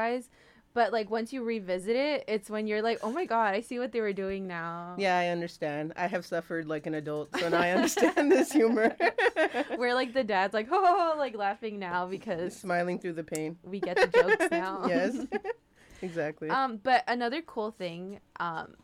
But 0.73 0.91
like 0.91 1.09
once 1.09 1.31
you 1.31 1.43
revisit 1.43 1.95
it 1.95 2.23
it's 2.27 2.49
when 2.49 2.67
you're 2.67 2.81
like 2.81 2.99
oh 3.03 3.11
my 3.11 3.25
god 3.25 3.53
i 3.53 3.61
see 3.61 3.79
what 3.79 3.91
they 3.91 4.01
were 4.01 4.13
doing 4.13 4.47
now 4.47 4.95
yeah, 4.97 5.17
I 5.17 5.27
understand. 5.27 5.93
I 5.95 6.07
have 6.07 6.25
suffered 6.25 6.67
like 6.67 6.85
an 6.85 6.93
adult, 6.93 7.29
so 7.37 7.49
now 7.49 7.59
I 7.59 7.71
understand 7.71 8.31
this 8.31 8.51
humor. 8.51 8.95
where 9.75 9.93
like 9.93 10.13
the 10.13 10.23
dad's 10.23 10.53
like 10.53 10.67
oh 10.71 11.15
like 11.17 11.35
laughing 11.35 11.79
now 11.79 12.05
because 12.05 12.55
Smiling 12.55 12.99
through 12.99 13.13
the 13.13 13.23
pain. 13.23 13.57
we 13.63 13.79
get 13.79 13.97
the 13.97 14.07
jokes 14.07 14.47
now 14.51 14.85
yes, 14.87 15.17
exactly. 16.01 16.49
um 16.49 16.79
but 16.81 17.03
another 17.07 17.41
cool 17.41 17.71
thing 17.71 18.19
um 18.39 18.75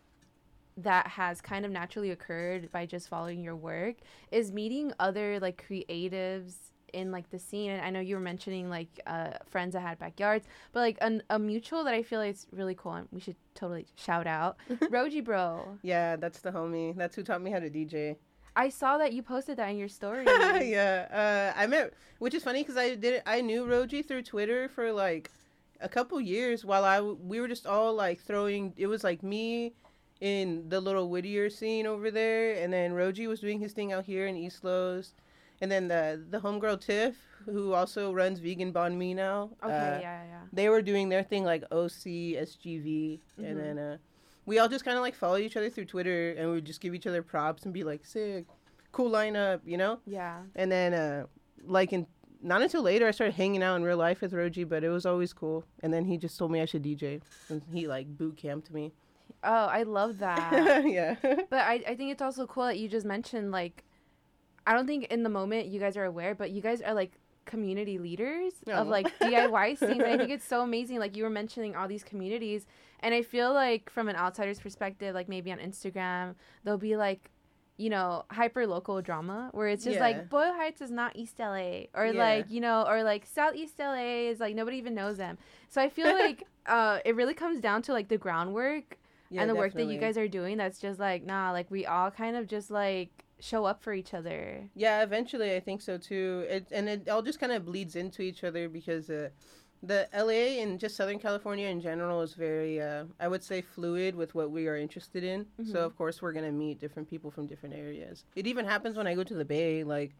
that 0.77 1.07
has 1.07 1.41
kind 1.41 1.65
of 1.65 1.71
naturally 1.71 2.11
occurred 2.11 2.71
by 2.71 2.85
just 2.85 3.09
following 3.09 3.43
your 3.43 3.55
work 3.55 3.97
is 4.31 4.51
meeting 4.51 4.93
other 4.99 5.39
like 5.39 5.63
creatives 5.67 6.68
in 6.93 7.11
like 7.11 7.29
the 7.29 7.39
scene 7.39 7.71
and 7.71 7.81
i 7.81 7.89
know 7.89 7.99
you 7.99 8.15
were 8.15 8.21
mentioning 8.21 8.69
like 8.69 8.99
uh 9.07 9.31
friends 9.47 9.73
that 9.73 9.81
had 9.81 9.97
backyards 9.99 10.47
but 10.71 10.79
like 10.79 10.97
an, 11.01 11.21
a 11.29 11.39
mutual 11.39 11.83
that 11.83 11.93
i 11.93 12.03
feel 12.03 12.19
like 12.19 12.31
is 12.31 12.47
really 12.51 12.75
cool 12.75 12.93
and 12.93 13.07
we 13.11 13.19
should 13.19 13.35
totally 13.55 13.85
shout 13.95 14.27
out 14.27 14.57
roji 14.69 15.23
bro 15.23 15.77
yeah, 15.81 16.15
that's 16.15 16.39
the 16.41 16.51
homie. 16.51 16.95
That's 16.95 17.15
who 17.15 17.23
taught 17.23 17.41
me 17.41 17.51
how 17.51 17.59
to 17.59 17.69
DJ. 17.69 18.15
i 18.55 18.69
saw 18.69 18.97
that 18.97 19.13
you 19.13 19.21
posted 19.21 19.57
that 19.57 19.69
in 19.69 19.77
your 19.77 19.87
story 19.87 20.25
yeah, 20.27 21.53
uh, 21.55 21.59
I 21.59 21.67
met, 21.67 21.93
which 22.19 22.33
is 22.33 22.43
funny 22.43 22.61
because 22.63 22.77
I 22.77 22.95
did, 22.95 23.21
I 23.25 23.41
knew 23.41 23.65
Roji 23.65 24.05
through 24.05 24.23
Twitter 24.23 24.69
for 24.69 24.91
like 24.91 25.31
a 25.81 25.89
couple 25.89 26.19
years 26.19 26.65
while 26.65 26.83
I, 26.83 27.01
we 27.01 27.39
were 27.39 27.47
just 27.47 27.65
all 27.65 27.93
like 27.93 28.19
throwing. 28.21 28.73
It 28.77 28.87
was 28.87 29.03
like 29.03 29.23
me 29.23 29.73
in 30.21 30.67
the 30.67 30.81
little 30.81 31.09
Whittier 31.09 31.49
scene 31.49 31.85
over 31.87 32.11
there, 32.11 32.61
and 32.61 32.71
then 32.73 32.91
Roji 32.91 33.27
was 33.27 33.39
doing 33.39 33.59
his 33.59 33.71
thing 33.71 33.93
out 33.93 34.05
here 34.05 34.27
in 34.27 34.35
East 34.35 34.63
Los, 34.63 35.13
and 35.61 35.71
then 35.71 35.87
the 35.87 36.23
the 36.29 36.39
homegirl 36.39 36.79
Tiff, 36.81 37.15
who 37.45 37.73
also 37.73 38.13
runs 38.13 38.39
Vegan 38.39 38.71
Bon 38.71 38.97
Me 38.97 39.13
now. 39.13 39.49
okay 39.63 39.73
uh, 39.73 39.99
yeah 39.99 40.23
yeah 40.23 40.41
they 40.53 40.69
were 40.69 40.81
doing 40.81 41.09
their 41.09 41.23
thing 41.23 41.43
like 41.43 41.63
OC, 41.71 42.35
SGV, 42.35 43.19
Mhm. 43.39 43.45
and 43.49 43.59
then 43.59 43.77
uh, 43.79 43.97
we 44.45 44.57
all 44.59 44.67
just 44.67 44.83
kind 44.85 44.97
of 44.97 45.01
like 45.03 45.15
followed 45.15 45.41
each 45.41 45.57
other 45.57 45.69
through 45.69 45.85
Twitter, 45.85 46.31
and 46.37 46.47
we 46.49 46.55
would 46.55 46.65
just 46.65 46.81
give 46.81 46.93
each 46.95 47.07
other 47.07 47.21
props 47.21 47.63
and 47.65 47.73
be 47.73 47.83
like, 47.83 48.05
"Sick, 48.05 48.45
cool 48.91 49.11
lineup," 49.11 49.59
you 49.65 49.77
know. 49.77 49.99
yeah 50.05 50.41
And 50.55 50.71
then, 50.71 50.93
uh, 50.93 51.25
like 51.65 51.93
in 51.93 52.07
not 52.41 52.61
until 52.61 52.81
later, 52.81 53.05
I 53.05 53.11
started 53.11 53.35
hanging 53.35 53.61
out 53.61 53.75
in 53.75 53.83
real 53.83 53.97
life 53.97 54.21
with 54.21 54.31
Roji, 54.31 54.63
but 54.67 54.81
it 54.83 54.89
was 54.89 55.05
always 55.05 55.33
cool. 55.33 55.65
And 55.83 55.93
then 55.93 56.05
he 56.05 56.17
just 56.17 56.37
told 56.39 56.51
me 56.51 56.61
I 56.61 56.65
should 56.65 56.81
DJ, 56.83 57.21
and 57.49 57.61
he 57.73 57.85
like 57.87 58.07
boot 58.17 58.37
camped 58.37 58.71
me. 58.71 58.93
oh 59.43 59.67
i 59.79 59.83
love 59.83 60.17
that 60.19 60.83
yeah. 60.97 61.15
But 61.53 61.61
I, 61.73 61.75
I 61.91 61.95
think 61.95 62.11
it's 62.13 62.21
also 62.21 62.47
cool 62.47 62.65
that 62.65 62.79
you 62.79 62.87
just 62.89 63.05
mentioned 63.05 63.51
like 63.51 63.83
I 64.69 64.73
don't 64.75 64.85
think 64.85 65.05
in 65.05 65.23
the 65.23 65.29
moment 65.29 65.67
you 65.67 65.79
guys 65.79 65.97
are 65.97 66.05
aware, 66.05 66.35
but 66.35 66.51
you 66.51 66.61
guys 66.61 66.79
are 66.81 66.93
like 66.93 67.13
community 67.45 67.97
leaders 67.97 68.53
of 68.67 68.87
like 68.87 69.07
DIY 69.19 69.77
scenes. 69.79 70.03
and 70.03 70.05
I 70.05 70.15
think 70.17 70.29
it's 70.29 70.45
so 70.45 70.61
amazing. 70.61 70.99
Like 70.99 71.17
you 71.17 71.23
were 71.23 71.29
mentioning 71.31 71.75
all 71.75 71.87
these 71.87 72.03
communities, 72.03 72.67
and 72.99 73.15
I 73.15 73.23
feel 73.23 73.51
like 73.51 73.89
from 73.89 74.07
an 74.09 74.15
outsider's 74.15 74.59
perspective, 74.59 75.15
like 75.15 75.27
maybe 75.27 75.51
on 75.51 75.57
Instagram, 75.57 76.35
there'll 76.63 76.77
be 76.77 76.95
like, 76.97 77.31
you 77.77 77.89
know, 77.89 78.25
hyper 78.29 78.67
local 78.67 79.01
drama 79.01 79.49
where 79.53 79.69
it's 79.69 79.83
just 79.83 79.95
Yeah. 79.95 80.01
like 80.07 80.29
Boyle 80.29 80.53
Heights 80.53 80.81
is 80.81 80.91
not 80.91 81.15
East 81.15 81.39
LA, 81.39 81.85
or 81.95 82.11
Yeah. 82.11 82.19
like 82.23 82.51
you 82.51 82.61
know, 82.61 82.85
or 82.87 83.01
like 83.03 83.25
Southeast 83.25 83.79
LA 83.79 84.29
is 84.29 84.39
like 84.39 84.53
nobody 84.53 84.77
even 84.77 84.93
knows 84.93 85.17
them. 85.17 85.39
So 85.69 85.81
I 85.81 85.89
feel 85.89 86.11
like 86.23 86.43
uh, 86.67 86.99
it 87.05 87.15
really 87.15 87.33
comes 87.33 87.59
down 87.59 87.81
to 87.83 87.93
like 87.93 88.09
the 88.09 88.17
groundwork 88.19 88.99
Yeah, 89.31 89.41
and 89.41 89.49
the 89.49 89.55
work 89.55 89.73
that 89.73 89.85
you 89.85 89.97
guys 89.99 90.17
are 90.19 90.27
doing 90.27 90.57
that's 90.57 90.77
just 90.79 90.99
like 90.99 91.25
nah 91.25 91.51
like 91.51 91.71
we 91.71 91.87
all 91.87 92.11
kind 92.11 92.35
of 92.35 92.45
just 92.45 92.69
like 92.69 93.25
show 93.39 93.65
up 93.65 93.81
for 93.81 93.93
each 93.93 94.13
other 94.13 94.69
Yeah, 94.75 95.01
eventually 95.03 95.55
I 95.55 95.59
think 95.59 95.81
so 95.81 95.97
too. 95.97 96.45
It 96.49 96.67
and 96.71 96.89
it 96.89 97.09
all 97.09 97.21
just 97.21 97.39
kind 97.39 97.51
of 97.51 97.65
bleeds 97.65 97.95
into 97.95 98.21
each 98.21 98.43
other 98.43 98.69
because 98.69 99.09
uh, 99.09 99.29
the 99.81 100.09
LA 100.13 100.61
and 100.61 100.77
just 100.79 100.95
Southern 100.97 101.19
California 101.19 101.67
in 101.67 101.79
general 101.79 102.21
is 102.21 102.33
very, 102.33 102.81
uh, 102.81 103.05
I 103.19 103.29
would 103.29 103.43
say, 103.43 103.61
fluid 103.61 104.13
with 104.13 104.35
what 104.35 104.51
we 104.51 104.67
are 104.67 104.75
interested 104.75 105.23
in. 105.23 105.45
Mhm. 105.59 105.71
So 105.71 105.85
of 105.85 105.95
course 105.95 106.21
we're 106.21 106.33
gonna 106.33 106.51
meet 106.51 106.79
different 106.79 107.09
people 107.09 107.31
from 107.31 107.47
different 107.47 107.75
areas. 107.75 108.25
It 108.35 108.45
even 108.45 108.65
happens 108.65 108.97
when 108.97 109.07
I 109.07 109.15
go 109.15 109.23
to 109.23 109.33
the 109.33 109.45
Bay. 109.45 109.83
Like, 109.83 110.11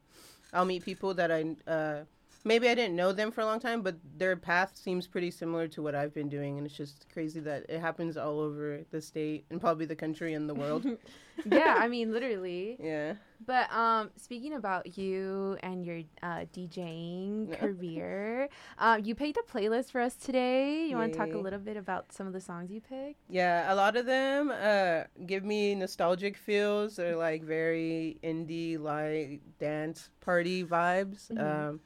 I'll 0.54 0.66
meet 0.66 0.84
people 0.86 1.14
that 1.16 1.32
I 1.32 1.56
uh, 1.68 2.06
maybe 2.43 2.69
I 2.69 2.75
didn't 2.75 2.96
know 2.96 3.12
them 3.12 3.31
for 3.31 3.41
a 3.41 3.46
long 3.46 3.60
time, 3.60 3.81
but 3.81 3.96
their 4.17 4.36
path 4.36 4.75
seems 4.75 5.08
pretty 5.08 5.31
similar 5.31 5.67
to 5.69 5.81
what 5.81 5.96
I've 5.96 6.13
been 6.13 6.29
doing, 6.29 6.58
and 6.58 6.65
it's 6.65 6.75
just 6.75 7.05
crazy 7.12 7.39
that 7.41 7.65
it 7.69 7.79
happens 7.79 8.17
all 8.17 8.39
over 8.39 8.81
the 8.91 9.01
state 9.01 9.46
and 9.50 9.60
probably 9.60 9.86
the 9.86 9.96
country 9.96 10.34
and 10.34 10.50
the 10.50 10.55
world. 10.55 10.86
yeah 11.46 11.75
i 11.77 11.88
mean 11.88 12.12
literally 12.12 12.75
yeah. 12.81 13.13
but 13.46 13.72
um 13.72 14.10
speaking 14.17 14.53
about 14.53 14.98
you 14.98 15.58
and 15.63 15.86
your 15.86 16.01
uh 16.22 16.43
djing 16.53 17.50
career 17.58 18.50
um 18.77 19.01
you 19.05 19.15
picked 19.15 19.38
a 19.38 19.43
playlist 19.50 19.91
for 19.91 20.01
us 20.01 20.15
today 20.15 20.86
you 20.88 20.98
want 20.98 21.13
to 21.13 21.17
talk 21.17 21.34
a 21.34 21.38
little 21.38 21.60
bit 21.60 21.77
about 21.77 22.12
some 22.12 22.27
of 22.27 22.34
the 22.34 22.41
songs 22.41 22.69
you 22.69 22.81
picked 22.81 23.19
Yeah, 23.29 23.72
a 23.72 23.75
lot 23.75 23.96
of 23.96 24.05
them 24.05 24.51
uh, 24.51 25.03
give 25.25 25.43
me 25.43 25.75
nostalgic 25.75 26.36
feels. 26.38 26.96
They're 26.96 27.15
like 27.15 27.43
very 27.43 28.17
indie, 28.24 28.79
like 28.79 29.41
dance 29.60 30.10
party 30.19 30.63
vibes. 30.63 31.31
Mhm. 31.31 31.39
Um, 31.69 31.79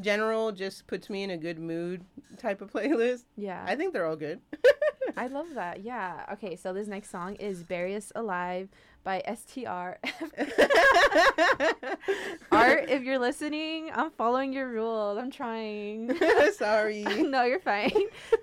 general 0.00 0.52
just 0.52 0.86
puts 0.86 1.10
me 1.10 1.22
in 1.22 1.30
a 1.30 1.36
good 1.36 1.58
mood 1.58 2.04
type 2.38 2.60
of 2.62 2.72
playlist. 2.74 3.24
yeah 3.36 3.64
I 3.66 3.76
think 3.76 3.92
they're 3.92 4.06
all 4.06 4.16
good. 4.16 4.40
I 5.16 5.26
love 5.26 5.48
that. 5.54 5.82
Yeah. 5.82 6.24
Okay, 6.34 6.56
so 6.56 6.72
this 6.72 6.88
next 6.88 7.10
song 7.10 7.34
is 7.34 7.64
Bury 7.64 7.94
Us 7.96 8.12
Alive 8.14 8.68
by 9.04 9.22
STR. 9.26 9.98
Art, 12.50 12.88
if 12.88 13.02
you're 13.02 13.18
listening, 13.18 13.90
I'm 13.92 14.10
following 14.12 14.54
your 14.54 14.68
rules. 14.68 15.18
I'm 15.18 15.30
trying. 15.30 16.16
Sorry. 16.54 17.02
no, 17.02 17.42
you're 17.44 17.60
fine. 17.60 17.90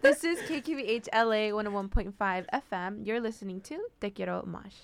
This 0.03 0.23
is 0.23 0.37
KQBH 0.41 1.07
LA 1.13 1.49
101.5 1.57 2.13
FM. 2.71 3.07
You're 3.07 3.21
listening 3.21 3.61
to 3.61 3.79
Te 3.99 4.11
Quiero 4.11 4.43
Mosh. 4.45 4.75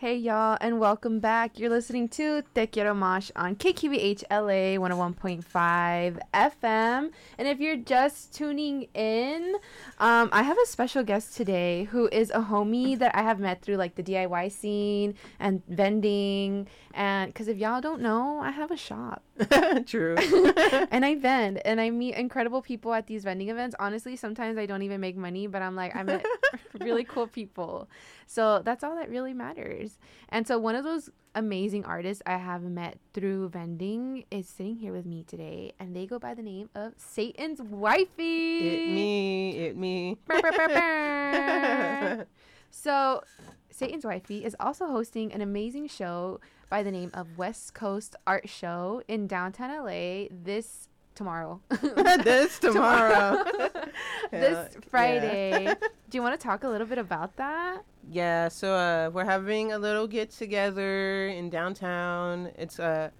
Hey 0.00 0.14
y'all, 0.14 0.56
and 0.60 0.78
welcome 0.78 1.18
back. 1.18 1.58
You're 1.58 1.70
listening 1.70 2.08
to 2.10 2.44
Te 2.54 2.68
Quiero 2.68 2.92
on 2.92 3.56
KQBH 3.56 4.22
LA 4.30 4.78
101.5 4.78 6.20
FM. 6.32 7.10
And 7.36 7.48
if 7.48 7.58
you're 7.58 7.78
just 7.78 8.32
tuning 8.32 8.86
in, 8.94 9.56
um, 9.98 10.28
I 10.30 10.44
have 10.44 10.56
a 10.56 10.66
special 10.66 11.02
guest 11.02 11.36
today 11.36 11.88
who 11.90 12.08
is 12.12 12.30
a 12.30 12.42
homie 12.42 12.96
that 12.96 13.12
I 13.16 13.22
have 13.22 13.40
met 13.40 13.60
through 13.60 13.74
like 13.74 13.96
the 13.96 14.04
DIY 14.04 14.52
scene 14.52 15.14
and 15.40 15.66
vending. 15.66 16.68
And 16.94 17.32
because 17.32 17.48
if 17.48 17.58
y'all 17.58 17.80
don't 17.80 18.00
know, 18.00 18.38
I 18.38 18.52
have 18.52 18.70
a 18.70 18.76
shop. 18.76 19.24
True. 19.86 20.16
and 20.90 21.04
I 21.04 21.14
vend 21.14 21.58
and 21.66 21.80
I 21.80 21.90
meet 21.90 22.14
incredible 22.14 22.62
people 22.62 22.92
at 22.94 23.06
these 23.06 23.24
vending 23.24 23.48
events. 23.48 23.76
Honestly, 23.78 24.16
sometimes 24.16 24.58
I 24.58 24.66
don't 24.66 24.82
even 24.82 25.00
make 25.00 25.16
money, 25.16 25.46
but 25.46 25.62
I'm 25.62 25.76
like, 25.76 25.94
I 25.94 26.02
met 26.02 26.24
really 26.80 27.04
cool 27.04 27.26
people. 27.26 27.88
So 28.26 28.62
that's 28.64 28.82
all 28.82 28.96
that 28.96 29.08
really 29.10 29.34
matters. 29.34 29.98
And 30.28 30.46
so 30.46 30.58
one 30.58 30.74
of 30.74 30.84
those 30.84 31.10
amazing 31.34 31.84
artists 31.84 32.22
I 32.26 32.36
have 32.36 32.62
met 32.62 32.98
through 33.14 33.50
vending 33.50 34.24
is 34.30 34.48
sitting 34.48 34.76
here 34.76 34.92
with 34.92 35.06
me 35.06 35.24
today, 35.26 35.72
and 35.78 35.94
they 35.94 36.06
go 36.06 36.18
by 36.18 36.34
the 36.34 36.42
name 36.42 36.68
of 36.74 36.94
Satan's 36.96 37.62
Wifey. 37.62 38.58
It 38.58 38.88
me. 38.88 39.50
It 39.50 39.76
me. 39.76 40.18
Brr, 40.26 40.40
brr, 40.40 40.68
brr. 40.68 42.26
so, 42.70 43.22
Satan's 43.70 44.04
Wifey 44.04 44.44
is 44.44 44.56
also 44.58 44.86
hosting 44.86 45.32
an 45.32 45.40
amazing 45.40 45.86
show 45.86 46.40
by 46.68 46.82
the 46.82 46.90
name 46.90 47.10
of 47.14 47.38
West 47.38 47.74
Coast 47.74 48.16
Art 48.26 48.48
Show 48.48 49.02
in 49.08 49.26
downtown 49.26 49.70
LA 49.84 50.26
this 50.30 50.88
tomorrow. 51.14 51.60
this 52.22 52.58
tomorrow. 52.60 53.42
this 54.30 54.76
Friday. 54.90 55.64
yeah. 55.64 55.74
Do 55.74 56.18
you 56.18 56.22
want 56.22 56.38
to 56.38 56.44
talk 56.46 56.64
a 56.64 56.68
little 56.68 56.86
bit 56.86 56.98
about 56.98 57.36
that? 57.36 57.82
Yeah, 58.10 58.48
so 58.48 58.74
uh, 58.74 59.10
we're 59.12 59.24
having 59.24 59.72
a 59.72 59.78
little 59.78 60.06
get 60.06 60.30
together 60.30 61.26
in 61.28 61.50
downtown. 61.50 62.50
It's 62.56 62.78
uh, 62.78 63.10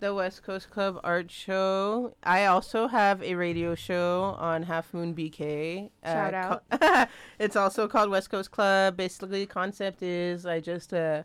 the 0.00 0.14
West 0.14 0.42
Coast 0.42 0.70
Club 0.70 1.00
Art 1.02 1.30
Show. 1.30 2.14
I 2.22 2.46
also 2.46 2.86
have 2.88 3.22
a 3.22 3.34
radio 3.34 3.74
show 3.74 4.36
on 4.38 4.64
Half 4.64 4.92
Moon 4.92 5.14
BK. 5.14 5.90
Shout 6.04 6.34
uh, 6.34 6.36
out. 6.36 6.62
ca- 6.70 7.08
it's 7.38 7.56
also 7.56 7.88
called 7.88 8.10
West 8.10 8.30
Coast 8.30 8.50
Club. 8.50 8.96
Basically, 8.96 9.40
the 9.40 9.46
concept 9.46 10.02
is 10.02 10.44
I 10.44 10.60
just 10.60 10.92
uh, 10.92 11.22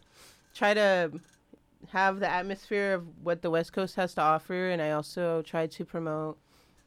try 0.55 0.73
to 0.73 1.11
have 1.89 2.19
the 2.19 2.29
atmosphere 2.29 2.93
of 2.93 3.05
what 3.23 3.41
the 3.41 3.49
West 3.49 3.73
Coast 3.73 3.95
has 3.95 4.13
to 4.15 4.21
offer, 4.21 4.69
and 4.69 4.81
I 4.81 4.91
also 4.91 5.41
try 5.41 5.67
to 5.67 5.85
promote 5.85 6.37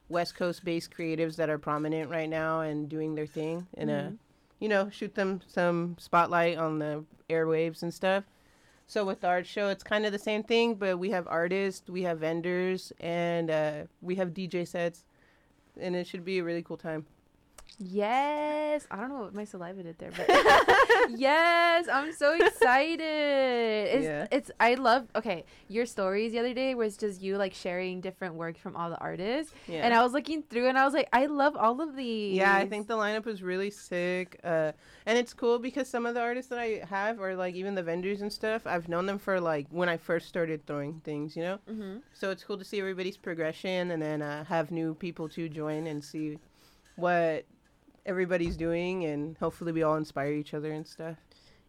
West 0.08 0.34
Coast 0.36 0.64
based 0.64 0.90
creatives 0.90 1.36
that 1.36 1.48
are 1.50 1.58
prominent 1.58 2.10
right 2.10 2.28
now 2.28 2.60
and 2.60 2.88
doing 2.88 3.14
their 3.14 3.26
thing 3.26 3.66
and 3.74 3.90
uh 3.90 3.94
Mhm. 3.94 4.18
you 4.60 4.68
know 4.68 4.90
shoot 4.90 5.14
them 5.14 5.40
some 5.46 5.96
spotlight 5.98 6.58
on 6.58 6.78
the 6.78 7.04
airwaves 7.30 7.82
and 7.82 7.92
stuff. 7.92 8.24
So 8.86 9.04
with 9.06 9.22
the 9.22 9.28
art 9.28 9.46
show, 9.46 9.70
it's 9.70 9.82
kind 9.82 10.04
of 10.04 10.12
the 10.12 10.18
same 10.18 10.42
thing, 10.42 10.74
but 10.74 10.98
we 10.98 11.10
have 11.10 11.26
artists, 11.26 11.88
we 11.88 12.02
have 12.02 12.18
vendors, 12.18 12.92
and 13.00 13.50
uh, 13.50 13.84
we 14.02 14.16
have 14.16 14.34
DJ 14.34 14.66
sets, 14.66 15.04
and 15.80 15.96
it 15.96 16.06
should 16.06 16.22
be 16.22 16.38
a 16.38 16.44
really 16.44 16.62
cool 16.62 16.76
time. 16.76 17.06
Yes. 17.78 18.86
I 18.90 18.96
don't 18.96 19.08
know 19.10 19.20
what 19.22 19.34
my 19.34 19.44
saliva 19.44 19.82
did 19.82 19.98
there, 19.98 20.10
but 20.16 20.28
yes, 21.16 21.86
I'm 21.92 22.12
so 22.12 22.34
excited. 22.34 23.00
It's, 23.00 24.04
Yeah. 24.04 24.26
it's 24.30 24.50
I 24.60 24.74
love 24.74 25.06
okay, 25.16 25.44
your 25.68 25.86
stories 25.86 26.32
the 26.32 26.38
other 26.38 26.54
day 26.54 26.74
was 26.74 26.96
just 26.96 27.22
you 27.22 27.36
like 27.36 27.54
sharing 27.54 28.00
different 28.00 28.34
work 28.34 28.58
from 28.58 28.76
all 28.76 28.90
the 28.90 28.98
artists. 28.98 29.52
Yeah. 29.66 29.84
And 29.84 29.94
I 29.94 30.02
was 30.02 30.12
looking 30.12 30.42
through 30.42 30.68
and 30.68 30.78
I 30.78 30.84
was 30.84 30.94
like, 30.94 31.08
I 31.12 31.26
love 31.26 31.56
all 31.56 31.80
of 31.80 31.96
these. 31.96 32.36
Yeah, 32.36 32.54
I 32.54 32.68
think 32.68 32.86
the 32.88 32.96
lineup 32.96 33.24
was 33.24 33.42
really 33.42 33.70
sick. 33.70 34.38
Uh, 34.44 34.72
and 35.06 35.18
it's 35.18 35.34
cool 35.34 35.58
because 35.58 35.88
some 35.88 36.06
of 36.06 36.14
the 36.14 36.20
artists 36.20 36.48
that 36.50 36.58
I 36.58 36.82
have, 36.88 37.20
or 37.20 37.34
like 37.34 37.54
even 37.54 37.74
the 37.74 37.82
vendors 37.82 38.22
and 38.22 38.32
stuff, 38.32 38.66
I've 38.66 38.88
known 38.88 39.06
them 39.06 39.18
for 39.18 39.40
like 39.40 39.66
when 39.70 39.88
I 39.88 39.96
first 39.96 40.28
started 40.28 40.66
throwing 40.66 41.00
things, 41.00 41.36
you 41.36 41.42
know? 41.42 41.58
hmm 41.68 41.96
So 42.12 42.30
it's 42.30 42.44
cool 42.44 42.58
to 42.58 42.64
see 42.64 42.78
everybody's 42.80 43.16
progression 43.16 43.90
and 43.90 44.00
then 44.02 44.22
uh, 44.22 44.44
have 44.44 44.70
new 44.70 44.94
people 44.94 45.28
to 45.30 45.48
join 45.48 45.86
and 45.86 46.02
see 46.02 46.38
what 46.96 47.44
everybody's 48.06 48.56
doing 48.56 49.04
and 49.04 49.36
hopefully 49.38 49.72
we 49.72 49.82
all 49.82 49.96
inspire 49.96 50.32
each 50.32 50.54
other 50.54 50.72
and 50.72 50.86
stuff. 50.86 51.16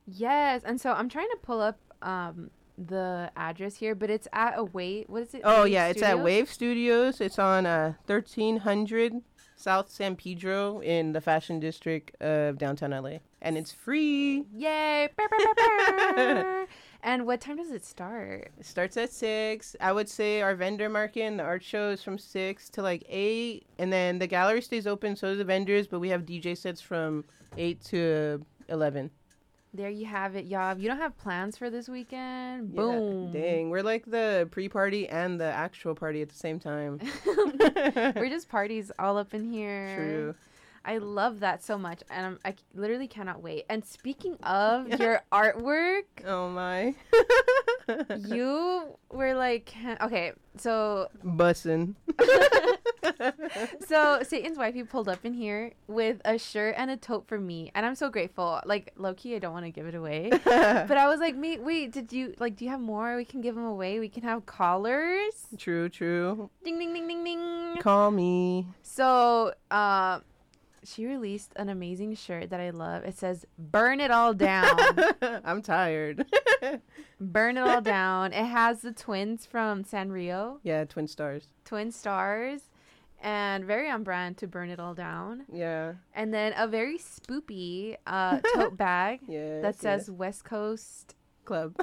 Yes, 0.07 0.61
and 0.63 0.79
so 0.79 0.91
I'm 0.91 1.09
trying 1.09 1.29
to 1.29 1.37
pull 1.41 1.61
up 1.61 1.79
um 2.01 2.49
the 2.77 3.31
address 3.35 3.75
here, 3.75 3.95
but 3.95 4.09
it's 4.09 4.27
at 4.33 4.57
a 4.57 4.63
wait. 4.63 5.09
What 5.09 5.23
is 5.23 5.33
it? 5.33 5.41
Oh 5.43 5.63
Wave 5.63 5.71
yeah, 5.71 5.87
it's 5.87 6.01
at 6.01 6.19
Wave 6.19 6.51
Studios. 6.51 7.21
It's 7.21 7.39
on 7.39 7.65
uh, 7.65 7.93
1300 8.05 9.21
South 9.55 9.89
San 9.89 10.15
Pedro 10.15 10.81
in 10.81 11.13
the 11.13 11.21
fashion 11.21 11.59
district 11.59 12.21
of 12.21 12.57
downtown 12.57 12.91
LA. 12.91 13.19
And 13.41 13.57
it's 13.57 13.71
free. 13.71 14.45
Yay! 14.53 15.09
And 17.05 17.27
what 17.27 17.39
time 17.39 17.57
does 17.57 17.69
it 17.71 17.85
start? 17.85 18.49
It 18.59 18.65
starts 18.65 18.97
at 18.97 19.11
six. 19.13 19.75
I 19.79 19.91
would 19.91 20.09
say 20.09 20.41
our 20.41 20.55
vendor 20.55 20.89
market 20.89 21.21
and 21.21 21.37
the 21.39 21.43
art 21.43 21.63
show 21.63 21.91
is 21.91 22.01
from 22.01 22.17
six 22.17 22.67
to 22.71 22.81
like 22.81 23.03
eight, 23.07 23.67
and 23.77 23.93
then 23.93 24.17
the 24.17 24.25
gallery 24.25 24.61
stays 24.63 24.87
open. 24.87 25.15
So 25.15 25.31
do 25.31 25.37
the 25.37 25.43
vendors, 25.45 25.85
but 25.85 25.99
we 25.99 26.09
have 26.09 26.23
DJ 26.25 26.57
sets 26.57 26.81
from 26.81 27.23
eight 27.57 27.79
to 27.85 28.43
eleven. 28.69 29.11
There 29.71 29.89
you 29.91 30.05
have 30.07 30.35
it, 30.35 30.45
y'all. 30.45 30.71
If 30.71 30.79
you 30.79 30.87
don't 30.87 30.97
have 30.97 31.15
plans 31.17 31.57
for 31.57 31.69
this 31.69 31.87
weekend, 31.87 32.71
Yeah, 32.73 32.81
boom. 32.81 33.31
dang, 33.31 33.69
we're 33.69 33.83
like 33.83 34.05
the 34.05 34.47
pre-party 34.49 35.07
and 35.09 35.39
the 35.39 35.43
actual 35.51 35.93
party 35.93 36.21
at 36.23 36.29
the 36.29 36.35
same 36.35 36.59
time. 36.59 36.99
We're 38.15 38.29
just 38.29 38.47
parties 38.47 38.89
all 38.97 39.17
up 39.17 39.33
in 39.33 39.51
here. 39.51 39.95
True. 39.95 40.35
I 40.85 40.99
love 40.99 41.39
that 41.39 41.63
so 41.63 41.77
much, 41.77 42.03
and 42.11 42.25
I'm, 42.25 42.39
I 42.45 42.53
literally 42.75 43.07
cannot 43.07 43.41
wait. 43.41 43.65
And 43.69 43.83
speaking 43.83 44.37
of 44.43 44.87
your 44.99 45.21
artwork, 45.31 46.03
Oh 46.25 46.49
my. 46.49 46.93
you 48.27 48.95
were 49.11 49.33
like, 49.33 49.73
okay, 50.01 50.33
so 50.57 51.07
Bussin'. 51.23 51.95
so 53.87 54.19
Satan's 54.23 54.57
wife, 54.57 54.75
you 54.75 54.85
pulled 54.85 55.09
up 55.09 55.25
in 55.25 55.33
here 55.33 55.71
with 55.87 56.21
a 56.25 56.37
shirt 56.37 56.75
and 56.77 56.91
a 56.91 56.97
tote 56.97 57.27
for 57.27 57.39
me, 57.39 57.71
and 57.75 57.85
I'm 57.85 57.95
so 57.95 58.09
grateful. 58.09 58.59
Like 58.65 58.93
low 58.95 59.13
key, 59.13 59.35
I 59.35 59.39
don't 59.39 59.53
want 59.53 59.65
to 59.65 59.71
give 59.71 59.87
it 59.87 59.95
away, 59.95 60.29
but 60.43 60.97
I 60.97 61.07
was 61.07 61.19
like, 61.19 61.35
wait, 61.37 61.61
wait, 61.61 61.91
did 61.91 62.11
you 62.13 62.33
like? 62.39 62.55
Do 62.55 62.65
you 62.65 62.71
have 62.71 62.79
more? 62.79 63.15
We 63.15 63.25
can 63.25 63.41
give 63.41 63.55
them 63.55 63.65
away. 63.65 63.99
We 63.99 64.09
can 64.09 64.23
have 64.23 64.45
collars. 64.45 65.33
true, 65.57 65.89
true. 65.89 66.49
Ding 66.63 66.77
ding 66.79 66.93
ding 66.93 67.07
ding 67.07 67.23
ding. 67.23 67.75
Call 67.81 68.11
me. 68.11 68.67
So, 68.81 69.53
uh, 69.71 70.19
she 70.85 71.05
released 71.05 71.51
an 71.55 71.69
amazing 71.69 72.15
shirt 72.15 72.49
that 72.49 72.59
I 72.59 72.69
love. 72.69 73.03
It 73.03 73.17
says 73.17 73.45
"Burn 73.57 73.99
it 73.99 74.11
all 74.11 74.33
down." 74.33 74.77
I'm 75.43 75.61
tired. 75.61 76.25
Burn 77.19 77.57
it 77.57 77.61
all 77.61 77.81
down. 77.81 78.33
It 78.33 78.45
has 78.45 78.81
the 78.81 78.91
twins 78.91 79.45
from 79.45 79.83
Sanrio, 79.83 80.59
yeah, 80.63 80.85
twin 80.85 81.07
stars. 81.07 81.47
twin 81.63 81.91
stars, 81.91 82.69
and 83.21 83.65
very 83.65 83.89
on 83.89 84.03
brand 84.03 84.37
to 84.37 84.47
burn 84.47 84.69
it 84.69 84.79
all 84.79 84.93
down. 84.93 85.45
Yeah. 85.51 85.93
And 86.13 86.33
then 86.33 86.53
a 86.57 86.67
very 86.67 86.97
spoopy 86.97 87.95
uh, 88.05 88.39
tote 88.53 88.77
bag 88.85 89.21
Yeah. 89.27 89.61
that 89.61 89.79
says 89.79 90.09
West 90.11 90.43
Coast 90.43 91.15
club. 91.45 91.75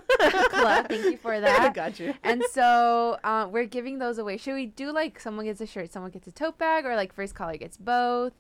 Club. 0.51 0.89
Thank 0.89 1.05
you 1.05 1.17
for 1.17 1.41
that. 1.41 1.73
Got 1.75 1.99
you. 2.01 2.15
And 2.25 2.43
so 2.51 3.17
uh, 3.25 3.49
we're 3.51 3.65
giving 3.67 3.99
those 3.99 4.19
away. 4.19 4.37
Should 4.37 4.55
we 4.55 4.67
do 4.67 4.93
like 4.93 5.19
someone 5.21 5.45
gets 5.47 5.61
a 5.61 5.67
shirt, 5.67 5.93
someone 5.93 6.11
gets 6.11 6.27
a 6.27 6.33
tote 6.33 6.59
bag, 6.59 6.85
or 6.85 6.97
like 6.97 7.13
first 7.15 7.35
caller 7.35 7.57
gets 7.57 7.77
both? 7.77 8.33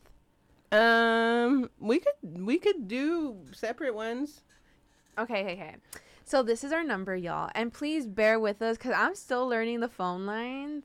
Um, 0.73 1.69
we 1.79 2.00
could 2.00 2.45
we 2.45 2.59
could 2.59 2.88
do 2.88 3.37
separate 3.52 3.95
ones. 3.95 4.41
Okay, 5.19 5.43
okay, 5.43 5.52
okay. 5.52 5.76
So 6.25 6.43
this 6.43 6.64
is 6.64 6.73
our 6.73 6.83
number, 6.83 7.14
y'all, 7.14 7.50
and 7.55 7.71
please 7.71 8.07
bear 8.07 8.41
with 8.41 8.62
us 8.62 8.79
because 8.79 8.95
I'm 8.97 9.14
still 9.14 9.47
learning 9.47 9.81
the 9.81 9.88
phone 9.88 10.25
lines, 10.25 10.85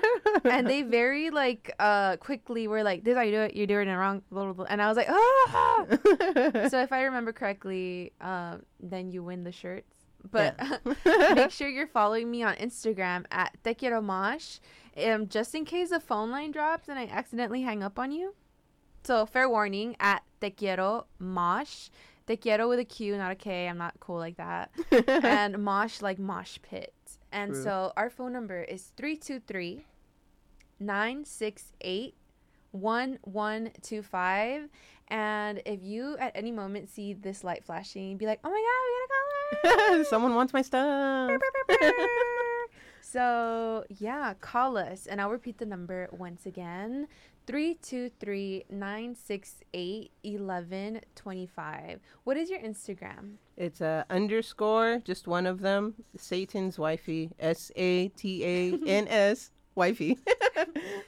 and 0.44 0.66
they 0.66 0.82
very 0.82 1.30
like 1.30 1.72
uh 1.78 2.16
quickly 2.16 2.66
were 2.66 2.82
like, 2.82 3.04
"This 3.04 3.12
is 3.12 3.16
how 3.16 3.22
you 3.22 3.30
do 3.30 3.40
it. 3.42 3.54
You're 3.54 3.68
doing 3.68 3.88
it 3.88 3.94
wrong." 3.94 4.22
Blah, 4.32 4.44
blah, 4.44 4.52
blah. 4.54 4.66
And 4.68 4.82
I 4.82 4.88
was 4.88 4.96
like, 4.96 5.08
"Ah!" 5.08 5.86
so 6.68 6.82
if 6.82 6.92
I 6.92 7.02
remember 7.02 7.32
correctly, 7.32 8.12
um, 8.20 8.62
then 8.80 9.12
you 9.12 9.22
win 9.22 9.44
the 9.44 9.52
shirts. 9.52 9.94
But 10.30 10.58
make 11.04 11.52
sure 11.52 11.68
you're 11.68 11.86
following 11.86 12.28
me 12.28 12.42
on 12.42 12.56
Instagram 12.56 13.24
at 13.30 13.56
Te 13.62 13.74
Quiero 13.74 14.00
Mosh, 14.00 14.58
um, 14.96 15.28
just 15.28 15.54
in 15.54 15.64
case 15.64 15.90
the 15.90 16.00
phone 16.00 16.30
line 16.32 16.50
drops 16.50 16.88
and 16.88 16.98
I 16.98 17.04
accidentally 17.06 17.62
hang 17.62 17.84
up 17.84 18.00
on 18.00 18.10
you. 18.10 18.34
So 19.08 19.24
fair 19.24 19.48
warning 19.48 19.96
at 20.00 20.22
Te 20.38 20.50
Quiero 20.50 21.06
Mosh. 21.18 21.88
Te 22.26 22.36
Quiero 22.36 22.68
with 22.68 22.78
a 22.78 22.84
Q, 22.84 23.16
not 23.16 23.32
a 23.32 23.34
K. 23.34 23.66
I'm 23.66 23.78
not 23.78 23.94
cool 24.00 24.18
like 24.18 24.36
that. 24.36 24.70
and 25.24 25.64
Mosh 25.64 26.02
like 26.02 26.18
Mosh 26.18 26.58
Pit. 26.60 26.92
And 27.32 27.54
True. 27.54 27.62
so 27.62 27.92
our 27.96 28.10
phone 28.10 28.34
number 28.34 28.62
is 28.62 28.92
323 28.98 29.86
968 30.78 32.14
1125. 32.72 34.68
And 35.08 35.62
if 35.64 35.82
you 35.82 36.18
at 36.18 36.32
any 36.34 36.52
moment 36.52 36.90
see 36.90 37.14
this 37.14 37.42
light 37.42 37.64
flashing, 37.64 38.18
be 38.18 38.26
like, 38.26 38.40
oh 38.44 38.50
my 38.50 38.62
God, 39.62 39.62
we 39.62 39.70
got 39.70 39.80
a 39.80 39.94
caller. 39.94 40.04
Someone 40.10 40.34
wants 40.34 40.52
my 40.52 40.60
stuff. 40.60 41.40
so 43.00 43.84
yeah, 43.88 44.34
call 44.42 44.76
us, 44.76 45.06
and 45.06 45.18
I'll 45.18 45.30
repeat 45.30 45.56
the 45.56 45.64
number 45.64 46.10
once 46.12 46.44
again: 46.44 47.08
323-968-1125. 50.68 51.98
What 52.24 52.36
is 52.36 52.50
your 52.50 52.58
Instagram? 52.60 53.34
It's 53.56 53.80
a 53.80 54.04
underscore, 54.10 55.00
just 55.04 55.26
one 55.26 55.46
of 55.46 55.60
them. 55.60 55.94
Satan's 56.16 56.78
wifey. 56.78 57.30
S 57.40 57.72
A 57.76 58.08
T 58.08 58.44
A 58.44 58.78
N 58.86 59.08
S 59.08 59.50
wifey. 59.74 60.18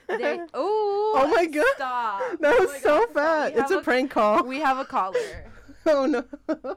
There, 0.09 0.47
oh, 0.55 1.13
Oh 1.17 1.29
my 1.37 1.47
God. 1.47 1.65
Stop! 1.77 2.21
That 2.41 2.55
Oh 2.55 2.61
was 2.61 2.71
my 2.73 2.79
so 2.79 3.07
God. 3.15 3.55
We 3.55 3.61
It's 3.61 3.71
a 3.71 3.75
have 3.75 3.85
prank 3.85 4.11
call. 4.11 4.45
We 4.45 4.61
have 4.61 4.79
a 4.79 4.85
caller, 4.85 5.53
Oh 5.87 6.07
no. 6.07 6.25
so 6.49 6.77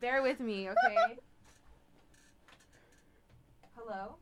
bear 0.00 0.22
with 0.22 0.40
me, 0.40 0.68
okay? 0.68 1.16
Hello. 3.76 4.16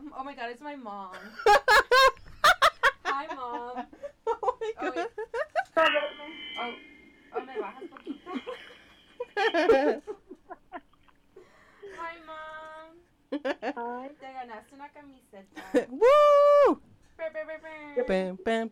Um, 0.00 0.14
oh 0.16 0.24
my 0.24 0.34
God, 0.34 0.48
it's 0.50 0.62
my 0.62 0.76
mom. 0.76 1.12
Hi, 3.04 3.26
mom. 3.36 3.84
oh 4.26 4.56
my 4.60 4.72
Oh, 4.80 4.90
god. 4.96 5.08
Oh, 5.76 6.72
oh, 7.36 7.40
me 7.44 7.52
bajas 7.60 7.84
poquito. 7.92 8.32
Hi, 12.00 12.14
mom. 12.24 12.96
Ay, 13.76 14.08
Te 14.18 14.32
ganaste 14.32 14.74
una 14.74 14.88
camiseta. 14.88 15.62
Woo! 15.90 16.80
Bam. 18.08 18.68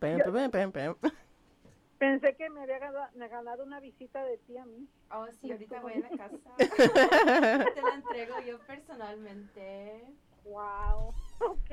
pensé 1.99 2.35
que 2.35 2.49
me 2.49 2.61
había 2.63 2.79
ganado 2.79 3.63
una 3.63 3.79
visita 3.79 4.23
de 4.23 4.37
ti 4.39 4.57
a 4.57 4.65
mí. 4.65 4.87
Oh, 5.11 5.27
sí, 5.39 5.51
ahorita 5.51 5.79
voy 5.81 5.93
a 5.93 5.99
la 5.99 6.09
casa. 6.17 6.55
Te 6.57 7.81
la 7.83 7.93
entrego 7.93 8.39
yo 8.41 8.57
personalmente. 8.65 10.07
Wow. 10.45 11.13
Ok. 11.39 11.71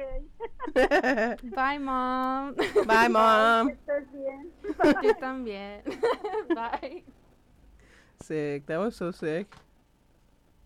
Bye, 1.56 1.78
mom. 1.78 2.54
Bye, 2.86 3.08
mom. 3.08 3.66
Que 3.66 3.74
estés 3.74 4.06
bien. 4.12 4.52
Yo 5.02 5.12
también. 5.14 5.82
Bye. 6.54 7.02
Sick. 8.22 8.64
That 8.66 8.78
was 8.78 8.94
so 8.94 9.10
sick. 9.10 9.52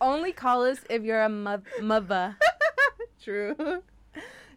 Only 0.00 0.32
call 0.32 0.64
us 0.64 0.78
if 0.90 1.02
you're 1.02 1.22
a 1.22 1.28
mo- 1.28 1.62
mother. 1.80 2.36
True. 3.22 3.82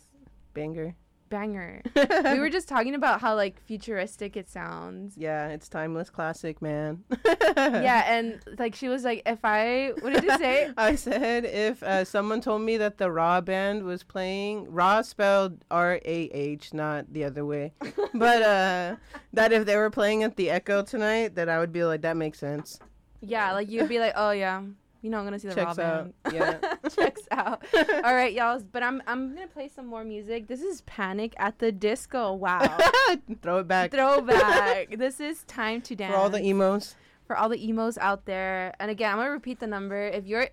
Banger. 0.53 0.94
Banger. 1.31 1.81
we 1.95 2.38
were 2.38 2.51
just 2.51 2.69
talking 2.69 2.95
about 2.95 3.21
how 3.21 3.35
like 3.35 3.62
futuristic 3.64 4.37
it 4.37 4.51
sounds. 4.51 5.16
Yeah, 5.16 5.49
it's 5.49 5.69
timeless 5.69 6.11
classic, 6.11 6.61
man. 6.61 7.05
yeah, 7.57 8.05
and 8.12 8.40
like 8.59 8.75
she 8.75 8.88
was 8.88 9.05
like, 9.05 9.23
if 9.25 9.38
I 9.45 9.93
what 10.01 10.12
did 10.12 10.25
you 10.25 10.37
say? 10.37 10.71
I 10.77 10.97
said 10.97 11.45
if 11.47 11.83
uh, 11.83 12.05
someone 12.05 12.40
told 12.40 12.62
me 12.62 12.77
that 12.77 12.99
the 12.99 13.11
Rah 13.11 13.40
band 13.40 13.85
was 13.85 14.03
playing 14.03 14.71
Rah 14.71 15.03
spelled 15.03 15.64
R 15.71 16.01
A 16.05 16.19
H, 16.33 16.75
not 16.75 17.11
the 17.12 17.25
other 17.25 17.47
way, 17.47 17.73
but 18.12 18.43
uh, 18.43 18.97
that 19.33 19.53
if 19.53 19.64
they 19.64 19.77
were 19.77 19.90
playing 19.90 20.23
at 20.25 20.37
the 20.37 20.51
Echo 20.51 20.83
tonight, 20.83 21.37
that 21.37 21.49
I 21.49 21.59
would 21.61 21.73
be 21.73 21.85
like, 21.85 22.03
that 22.03 22.16
makes 22.16 22.38
sense. 22.38 22.79
yeah, 23.21 23.53
like 23.53 23.71
you'd 23.71 23.88
be 23.88 24.01
like, 24.01 24.14
oh 24.16 24.33
yeah, 24.33 24.62
you 25.03 25.11
know 25.11 25.19
I'm 25.19 25.25
gonna 25.25 25.39
see 25.39 25.49
the 25.49 25.55
Checks 25.55 25.79
raw 25.79 25.85
out. 25.85 26.15
Yeah. 26.33 26.59
Checks 26.95 27.23
out. 27.31 27.65
All 27.75 28.15
right, 28.15 28.33
y'all. 28.33 28.61
But 28.73 28.83
I'm 28.83 29.03
I'm 29.07 29.35
gonna 29.35 29.47
play 29.47 29.69
some 29.69 29.87
more 29.87 30.05
music. 30.05 30.47
This 30.49 30.61
is 30.63 30.83
Panic 30.83 31.35
at 31.39 31.59
the 31.59 31.73
Disco. 31.73 32.35
Wow. 32.35 32.79
Throw 33.43 33.59
it 33.59 33.69
back 33.69 33.91
Throwback. 33.91 34.97
this 34.99 35.21
is 35.21 35.45
time 35.45 35.81
to 35.83 35.95
dance 35.97 36.13
for 36.13 36.19
all 36.19 36.31
the 36.31 36.43
emos. 36.43 36.95
for 37.27 37.37
all 37.37 37.49
the 37.49 37.63
emos 37.67 37.97
out 37.99 38.27
there. 38.27 38.75
And 38.81 38.91
again, 38.91 39.11
I'm 39.13 39.19
gonna 39.19 39.31
repeat 39.31 39.61
the 39.61 39.67
number. 39.67 40.07
If 40.07 40.27
you're, 40.27 40.49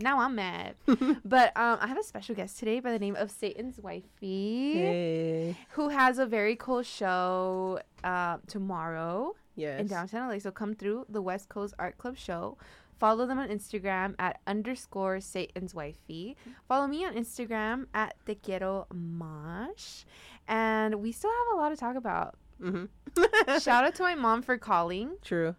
Now 0.00 0.20
I'm 0.20 0.34
mad. 0.34 0.74
but 1.24 1.56
um, 1.56 1.78
I 1.80 1.86
have 1.86 1.98
a 1.98 2.02
special 2.02 2.34
guest 2.34 2.58
today 2.58 2.80
by 2.80 2.90
the 2.92 2.98
name 2.98 3.16
of 3.16 3.30
Satan's 3.30 3.78
Wifey 3.78 4.72
Hey. 4.74 5.56
who 5.72 5.90
has 5.90 6.18
a 6.18 6.26
very 6.26 6.56
cool 6.56 6.82
show 6.82 7.80
uh, 8.02 8.38
tomorrow 8.46 9.34
Yes. 9.56 9.80
in 9.80 9.86
downtown 9.88 10.28
LA. 10.30 10.38
So 10.38 10.50
come 10.50 10.74
through 10.74 11.06
the 11.08 11.20
West 11.20 11.48
Coast 11.48 11.74
Art 11.78 11.98
Club 11.98 12.16
show. 12.16 12.56
Follow 12.98 13.26
them 13.26 13.38
on 13.38 13.48
Instagram 13.48 14.14
at 14.18 14.40
underscore 14.46 15.20
Satan's 15.20 15.74
Wifey. 15.74 16.36
Follow 16.68 16.86
me 16.86 17.04
on 17.04 17.14
Instagram 17.14 17.86
at 17.94 18.14
Te 18.26 18.34
Quiero 18.34 18.86
Mosh. 18.92 20.04
And 20.48 20.96
we 20.96 21.12
still 21.12 21.30
have 21.30 21.56
a 21.58 21.60
lot 21.60 21.68
to 21.70 21.76
talk 21.76 21.96
about. 21.96 22.36
Mm-hmm. 22.62 23.58
shout 23.58 23.84
out 23.84 23.94
to 23.96 24.02
my 24.02 24.14
mom 24.14 24.42
for 24.42 24.56
calling. 24.58 25.12
True. 25.22 25.54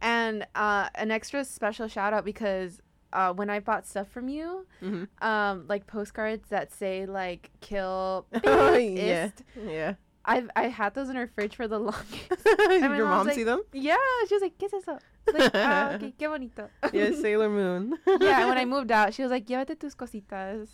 And 0.00 0.46
uh, 0.54 0.88
an 0.96 1.10
extra 1.10 1.44
special 1.44 1.86
shout 1.88 2.12
out 2.12 2.24
because 2.24 2.80
uh, 3.12 3.32
when 3.32 3.50
I 3.50 3.60
bought 3.60 3.86
stuff 3.86 4.08
from 4.10 4.28
you, 4.28 4.66
Mm-hmm. 4.82 5.26
um, 5.26 5.66
like 5.68 5.86
postcards 5.86 6.48
that 6.50 6.72
say 6.72 7.06
like 7.06 7.50
kill 7.60 8.26
Oh, 8.44 8.74
yeah. 8.76 9.30
Yeah. 9.66 9.94
I've 10.32 10.48
I 10.54 10.68
had 10.68 10.94
those 10.94 11.08
in 11.10 11.16
her 11.16 11.26
fridge 11.34 11.56
for 11.56 11.66
the 11.68 11.78
longest. 11.90 12.44
Did 12.44 12.82
your 12.82 13.06
mom 13.08 13.26
like- 13.26 13.34
see 13.34 13.44
them? 13.44 13.62
yeah, 13.72 13.96
she 14.28 14.34
was 14.34 14.42
like, 14.42 14.56
¿Qué 14.58 14.66
es 14.66 14.74
eso? 14.74 14.98
Like, 15.32 15.50
ah, 15.54 15.90
okay, 15.94 16.12
qué 16.18 16.26
bonito. 16.28 16.68
Yeah, 16.92 17.10
Sailor 17.12 17.50
Moon. 17.50 17.94
yeah, 18.20 18.46
when 18.48 18.58
I 18.58 18.64
moved 18.64 18.90
out, 18.90 19.12
she 19.14 19.22
was 19.22 19.30
like, 19.30 19.46
llévate 19.46 19.78
tus 19.78 19.94
cositas. 19.94 20.68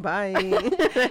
Bye. 0.00 0.34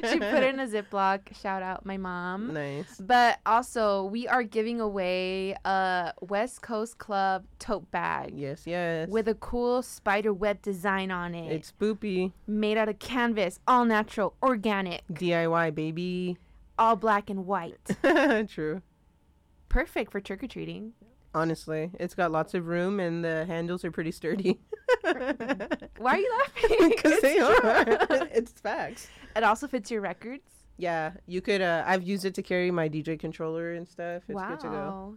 she 0.09 0.17
put 0.19 0.43
it 0.43 0.53
in 0.53 0.59
a 0.59 0.67
Ziploc. 0.67 1.19
Shout 1.41 1.61
out 1.61 1.85
my 1.85 1.97
mom. 1.97 2.53
Nice. 2.53 2.97
But 2.99 3.39
also, 3.45 4.05
we 4.05 4.27
are 4.27 4.41
giving 4.41 4.79
away 4.79 5.55
a 5.65 6.13
West 6.21 6.61
Coast 6.61 6.97
Club 6.97 7.43
tote 7.59 7.89
bag 7.91 8.31
Yes, 8.35 8.63
yes. 8.65 9.09
with 9.09 9.27
a 9.27 9.35
cool 9.35 9.81
spider 9.83 10.33
web 10.33 10.61
design 10.61 11.11
on 11.11 11.35
it. 11.35 11.51
it's 11.51 11.73
spoopy. 11.73 12.31
made 12.47 12.77
out 12.77 12.89
of 12.89 12.99
canvas, 12.99 13.59
all 13.67 13.85
natural, 13.85 14.33
organic, 14.41 15.03
DIY, 15.11 15.75
baby. 15.75 16.37
All 16.77 16.95
black 16.95 17.29
and 17.29 17.45
white. 17.45 17.77
True. 18.49 18.81
Perfect 19.69 20.11
for 20.11 20.21
trick 20.21 20.43
or 20.43 20.47
treating. 20.47 20.93
Honestly, 21.33 21.91
it's 21.99 22.15
got 22.15 22.31
lots 22.31 22.53
of 22.53 22.67
room 22.67 22.99
and 22.99 23.23
the 23.23 23.45
handles 23.45 23.83
are 23.85 23.91
pretty 23.91 24.11
sturdy. 24.11 24.59
Why 25.01 26.13
are 26.13 26.17
you 26.17 26.41
laughing? 26.61 26.89
Because 26.89 27.21
they 27.21 27.35
It's 27.35 27.63
are. 27.63 28.27
it's 28.31 28.51
facts. 28.53 29.07
It 29.35 29.43
also 29.43 29.67
fits 29.67 29.91
your 29.91 30.01
records. 30.01 30.49
Yeah, 30.77 31.11
you 31.25 31.41
could. 31.41 31.61
Uh, 31.61 31.83
I've 31.85 32.03
used 32.03 32.25
it 32.25 32.33
to 32.35 32.43
carry 32.43 32.71
my 32.71 32.87
DJ 32.87 33.19
controller 33.19 33.73
and 33.73 33.87
stuff. 33.87 34.23
It's 34.27 34.35
wow. 34.35 34.49
good 34.49 34.59
to 34.61 34.67
go. 34.67 35.15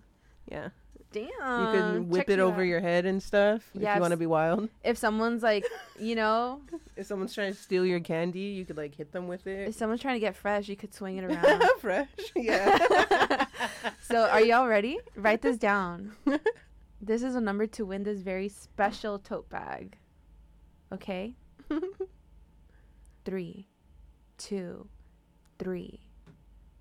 Yeah, 0.51 0.68
Damn. 1.12 1.25
you 1.25 1.33
can 1.81 2.09
whip 2.09 2.20
check 2.27 2.31
it 2.31 2.38
over 2.40 2.61
out. 2.61 2.66
your 2.66 2.81
head 2.81 3.05
and 3.05 3.20
stuff 3.23 3.68
if 3.75 3.81
you 3.83 4.01
want 4.01 4.12
to 4.12 4.16
be 4.16 4.27
wild. 4.27 4.68
If 4.85 4.96
someone's 4.96 5.42
like, 5.42 5.66
you 5.99 6.14
know, 6.14 6.61
If 6.96 7.07
someone's 7.07 7.35
trying 7.35 7.53
to 7.53 7.59
steal 7.59 7.85
your 7.85 7.99
candy, 8.01 8.40
you 8.40 8.64
could 8.64 8.77
like 8.77 8.94
hit 8.94 9.11
them 9.12 9.27
with 9.27 9.46
it. 9.46 9.68
if 9.68 9.75
someone's 9.75 10.01
trying 10.01 10.14
to 10.16 10.20
get 10.20 10.37
fresh, 10.37 10.68
you 10.68 10.77
could 10.77 10.94
swing 10.94 11.16
it 11.16 11.25
around. 11.31 11.62
Fresh, 11.81 12.09
yeah. 12.37 13.46
so, 14.03 14.29
are 14.29 14.40
y'all 14.42 14.68
ready? 14.68 14.99
Write 15.16 15.42
this 15.42 15.57
down. 15.57 16.12
This 17.03 17.23
is 17.23 17.35
a 17.35 17.40
number 17.40 17.66
to 17.66 17.85
win 17.87 18.03
this 18.05 18.20
very 18.20 18.49
special 18.49 19.18
tote 19.18 19.49
bag. 19.49 19.96
Okay? 20.92 21.35
Three, 23.25 23.68
two, 24.38 24.88
three, 25.59 26.01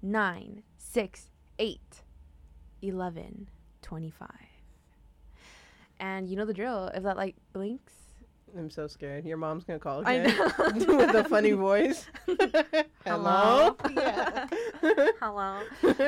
nine, 0.02 0.64
six, 0.78 1.30
eight, 1.60 2.04
eleven, 2.82 3.50
twenty-five. 3.90 4.30
And 6.00 6.28
you 6.30 6.36
know 6.38 6.46
the 6.46 6.54
drill. 6.54 6.92
If 6.94 7.04
that 7.04 7.18
like 7.18 7.36
blinks, 7.54 7.94
I'm 8.58 8.70
so 8.70 8.86
scared. 8.88 9.26
Your 9.26 9.38
mom's 9.38 9.64
gonna 9.64 9.80
call 9.80 10.02
again 10.02 10.26
with 10.76 11.16
a 11.16 11.26
funny 11.28 11.52
voice. 11.68 12.06
Hello? 13.06 13.76
Hello. 13.84 13.94
Yeah. 13.96 14.48
Hello. 15.20 15.60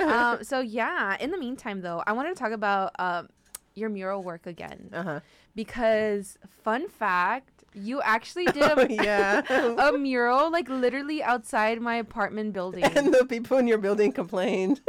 um, 0.08 0.44
so 0.44 0.60
yeah. 0.60 1.18
In 1.20 1.32
the 1.32 1.38
meantime, 1.38 1.82
though, 1.82 2.04
I 2.06 2.14
wanted 2.14 2.30
to 2.30 2.40
talk 2.40 2.52
about 2.52 2.92
um, 3.00 3.30
your 3.74 3.90
mural 3.90 4.22
work 4.22 4.46
again 4.46 4.90
uh 4.94 5.04
huh. 5.04 5.20
because 5.56 6.38
fun 6.64 6.88
fact, 6.88 7.64
you 7.74 8.02
actually 8.02 8.46
did 8.46 8.64
a, 8.64 8.80
Oh, 8.80 8.88
yeah. 8.90 9.90
a 9.90 9.98
mural 9.98 10.52
like 10.52 10.70
literally 10.70 11.24
outside 11.24 11.82
my 11.82 11.96
apartment 11.96 12.54
building. 12.54 12.84
and 12.84 13.14
the 13.14 13.26
people 13.26 13.58
in 13.58 13.68
your 13.68 13.78
building 13.80 14.12
complained. 14.12 14.82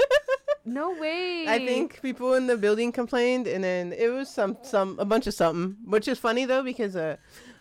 No 0.64 0.92
way. 0.92 1.44
I 1.48 1.58
think 1.58 2.00
people 2.02 2.34
in 2.34 2.46
the 2.46 2.56
building 2.56 2.92
complained, 2.92 3.46
and 3.46 3.62
then 3.64 3.92
it 3.92 4.08
was 4.08 4.28
some 4.28 4.56
some 4.62 4.98
a 4.98 5.04
bunch 5.04 5.26
of 5.26 5.34
something, 5.34 5.76
which 5.84 6.08
is 6.08 6.18
funny 6.18 6.44
though 6.44 6.62
because 6.62 6.94
uh, 6.96 7.16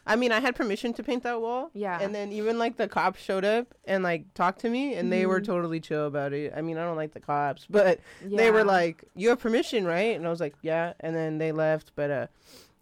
I 0.05 0.15
mean 0.15 0.31
I 0.31 0.39
had 0.39 0.55
permission 0.55 0.93
to 0.93 1.03
paint 1.03 1.23
that 1.23 1.41
wall. 1.41 1.69
Yeah. 1.73 1.97
And 2.01 2.13
then 2.13 2.31
even 2.31 2.57
like 2.59 2.77
the 2.77 2.87
cops 2.87 3.19
showed 3.21 3.43
up 3.45 3.73
and 3.85 4.03
like 4.03 4.31
talked 4.33 4.59
to 4.61 4.69
me, 4.69 4.93
and 4.95 5.11
they 5.11 5.25
were 5.25 5.41
Mhm. 5.41 5.45
totally 5.45 5.79
chill 5.79 6.05
about 6.07 6.33
it. 6.33 6.53
I 6.55 6.61
mean 6.61 6.77
I 6.77 6.83
don't 6.85 6.95
like 6.97 7.13
the 7.13 7.19
cops, 7.19 7.65
but 7.69 7.99
they 8.21 8.51
were 8.51 8.63
like, 8.63 9.03
"You 9.15 9.29
have 9.29 9.39
permission, 9.39 9.85
right?" 9.85 10.15
And 10.15 10.25
I 10.25 10.29
was 10.29 10.39
like, 10.39 10.55
"Yeah." 10.61 10.93
And 10.99 11.15
then 11.15 11.37
they 11.39 11.51
left, 11.51 11.91
but 11.95 12.11
uh, 12.11 12.27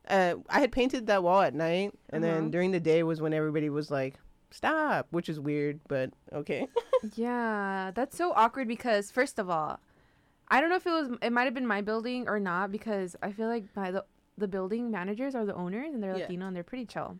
uh, 0.10 0.36
I 0.49 0.60
had 0.60 0.71
painted 0.71 1.08
that 1.08 1.23
wall 1.23 1.41
at 1.41 1.53
night, 1.53 1.93
and 2.10 2.23
Uh-huh. 2.23 2.34
then 2.34 2.51
during 2.51 2.71
the 2.71 2.79
day 2.79 3.03
was 3.03 3.21
when 3.21 3.34
everybody 3.34 3.69
was 3.69 3.89
like, 3.91 4.15
"Stop," 4.51 5.08
which 5.12 5.29
is 5.29 5.39
weird, 5.39 5.79
but 5.88 6.12
okay. 6.34 6.67
Yeah, 7.15 7.91
that's 7.95 8.17
so 8.17 8.34
awkward 8.36 8.67
because 8.67 9.10
first 9.12 9.39
of 9.39 9.49
all, 9.49 9.79
I 10.51 10.62
don't 10.62 10.69
know 10.69 10.75
if 10.77 10.85
it 10.88 10.91
was 10.91 11.09
it 11.21 11.31
might 11.31 11.43
have 11.45 11.53
been 11.53 11.67
my 11.67 11.81
building 11.81 12.27
or 12.27 12.39
not 12.39 12.71
because 12.71 13.15
I 13.21 13.31
feel 13.31 13.47
like 13.47 13.65
my 13.75 13.91
the, 13.91 14.03
the 14.38 14.47
building 14.47 14.89
managers 14.91 15.35
are 15.35 15.45
the 15.45 15.53
owners 15.55 15.93
and 15.93 16.01
they're 16.01 16.15
Yeah. 16.17 16.23
Latino 16.23 16.47
and 16.47 16.55
they're 16.55 16.63
pretty 16.63 16.85
chill. 16.85 17.17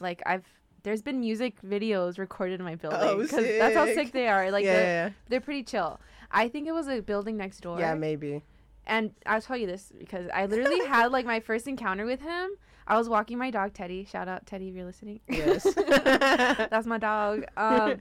Like 0.00 0.22
I've 0.26 0.44
there's 0.84 1.02
been 1.02 1.18
music 1.20 1.60
videos 1.62 2.18
recorded 2.18 2.60
in 2.60 2.64
my 2.64 2.76
building 2.76 3.00
Oh, 3.02 3.22
that's 3.24 3.74
how 3.76 3.84
sick. 3.86 3.94
sick 3.94 4.12
they 4.12 4.28
are. 4.28 4.50
Like 4.50 4.64
yeah, 4.64 4.72
they're, 4.72 4.84
yeah, 5.06 5.10
they're 5.28 5.40
pretty 5.40 5.64
chill. 5.64 5.98
I 6.30 6.48
think 6.48 6.68
it 6.68 6.72
was 6.72 6.88
a 6.88 7.00
building 7.00 7.36
next 7.36 7.60
door. 7.60 7.78
yeah, 7.80 7.94
maybe. 7.94 8.42
And 8.86 9.10
I'll 9.26 9.40
tell 9.42 9.56
you 9.56 9.66
this 9.66 9.92
because 9.98 10.28
I 10.32 10.46
literally 10.46 10.86
had 10.86 11.10
like 11.10 11.26
my 11.26 11.40
first 11.40 11.66
encounter 11.66 12.06
with 12.06 12.20
him. 12.20 12.50
I 12.86 12.96
was 12.96 13.08
walking 13.08 13.36
my 13.38 13.50
dog 13.50 13.74
Teddy. 13.74 14.04
Shout 14.06 14.28
out 14.28 14.46
Teddy 14.46 14.68
if 14.68 14.74
you're 14.74 14.86
listening. 14.86 15.20
Yes. 15.28 15.64
That's 15.76 16.86
my 16.86 16.98
dog. 16.98 17.44
Um, 17.56 18.00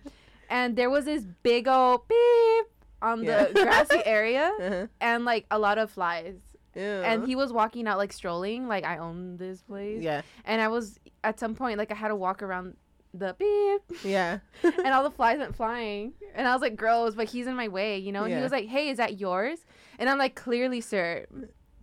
and 0.49 0.77
there 0.77 0.89
was 0.89 1.03
this 1.05 1.25
big 1.43 1.67
old 1.67 2.07
beep 2.07 2.65
on 3.01 3.19
the 3.21 3.51
Yeah. 3.55 3.63
grassy 3.63 4.01
area 4.05 4.51
uh-huh. 4.61 4.87
and 5.01 5.25
like 5.25 5.45
a 5.51 5.59
lot 5.59 5.77
of 5.77 5.91
flies. 5.91 6.35
Yeah. 6.75 7.01
And 7.11 7.25
he 7.27 7.35
was 7.35 7.51
walking 7.51 7.87
out 7.87 7.97
like 7.97 8.13
strolling, 8.13 8.67
like 8.67 8.85
I 8.85 8.97
own 8.97 9.37
this 9.37 9.61
place. 9.61 10.01
Yeah. 10.01 10.21
And 10.45 10.61
I 10.61 10.67
was 10.67 10.99
at 11.23 11.39
some 11.39 11.55
point 11.55 11.77
like 11.77 11.91
I 11.91 11.95
had 11.95 12.09
to 12.09 12.15
walk 12.15 12.43
around 12.43 12.75
the 13.13 13.35
beep 13.39 13.99
Yeah. 14.03 14.39
and 14.63 14.87
all 14.87 15.03
the 15.03 15.09
flies 15.11 15.39
went 15.39 15.55
flying. 15.55 16.13
And 16.35 16.47
I 16.47 16.53
was 16.53 16.61
like, 16.61 16.75
gross, 16.75 17.15
but 17.15 17.27
he's 17.29 17.47
in 17.47 17.55
my 17.55 17.67
way, 17.67 17.97
you 17.97 18.11
know? 18.11 18.25
And 18.25 18.33
he 18.33 18.41
was 18.41 18.51
like, 18.51 18.67
Hey, 18.67 18.89
is 18.89 18.97
that 18.97 19.19
yours? 19.19 19.59
And 19.97 20.09
I'm 20.09 20.19
like, 20.19 20.35
clearly, 20.35 20.81
sir. 20.81 21.25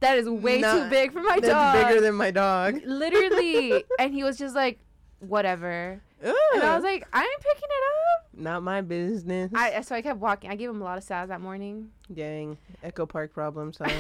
That 0.00 0.18
is 0.18 0.28
way 0.28 0.60
too 0.60 0.88
big 0.90 1.12
for 1.12 1.22
my 1.22 1.40
dog. 1.40 1.74
bigger 1.88 2.00
than 2.00 2.14
my 2.14 2.30
dog. 2.30 2.80
Literally. 2.84 3.84
and 3.98 4.12
he 4.12 4.22
was 4.22 4.36
just 4.36 4.54
like, 4.54 4.78
whatever. 5.20 6.00
And 6.24 6.62
I 6.62 6.74
was 6.74 6.82
like, 6.84 7.06
I'm 7.12 7.26
picking 7.38 7.68
it 7.68 7.84
up. 8.16 8.40
not 8.40 8.62
my 8.62 8.80
business. 8.80 9.50
I 9.54 9.80
so 9.82 9.94
I 9.94 10.02
kept 10.02 10.18
walking. 10.20 10.50
I 10.50 10.56
gave 10.56 10.70
him 10.70 10.80
a 10.80 10.84
lot 10.84 10.96
of 10.98 11.04
sass 11.04 11.28
that 11.28 11.40
morning. 11.40 11.90
Dang. 12.12 12.56
Echo 12.82 13.06
Park 13.06 13.32
problems, 13.32 13.78
huh? 13.82 13.90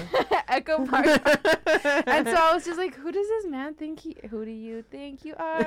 Echo 0.48 0.84
Park. 0.90 1.06
and 1.06 2.26
so 2.28 2.34
I 2.34 2.50
was 2.54 2.64
just 2.64 2.78
like, 2.78 2.94
who 2.94 3.12
does 3.12 3.26
this 3.28 3.46
man 3.46 3.74
think 3.74 4.00
he 4.00 4.16
who 4.30 4.44
do 4.44 4.50
you 4.50 4.82
think 4.82 5.24
you 5.24 5.34
are? 5.38 5.66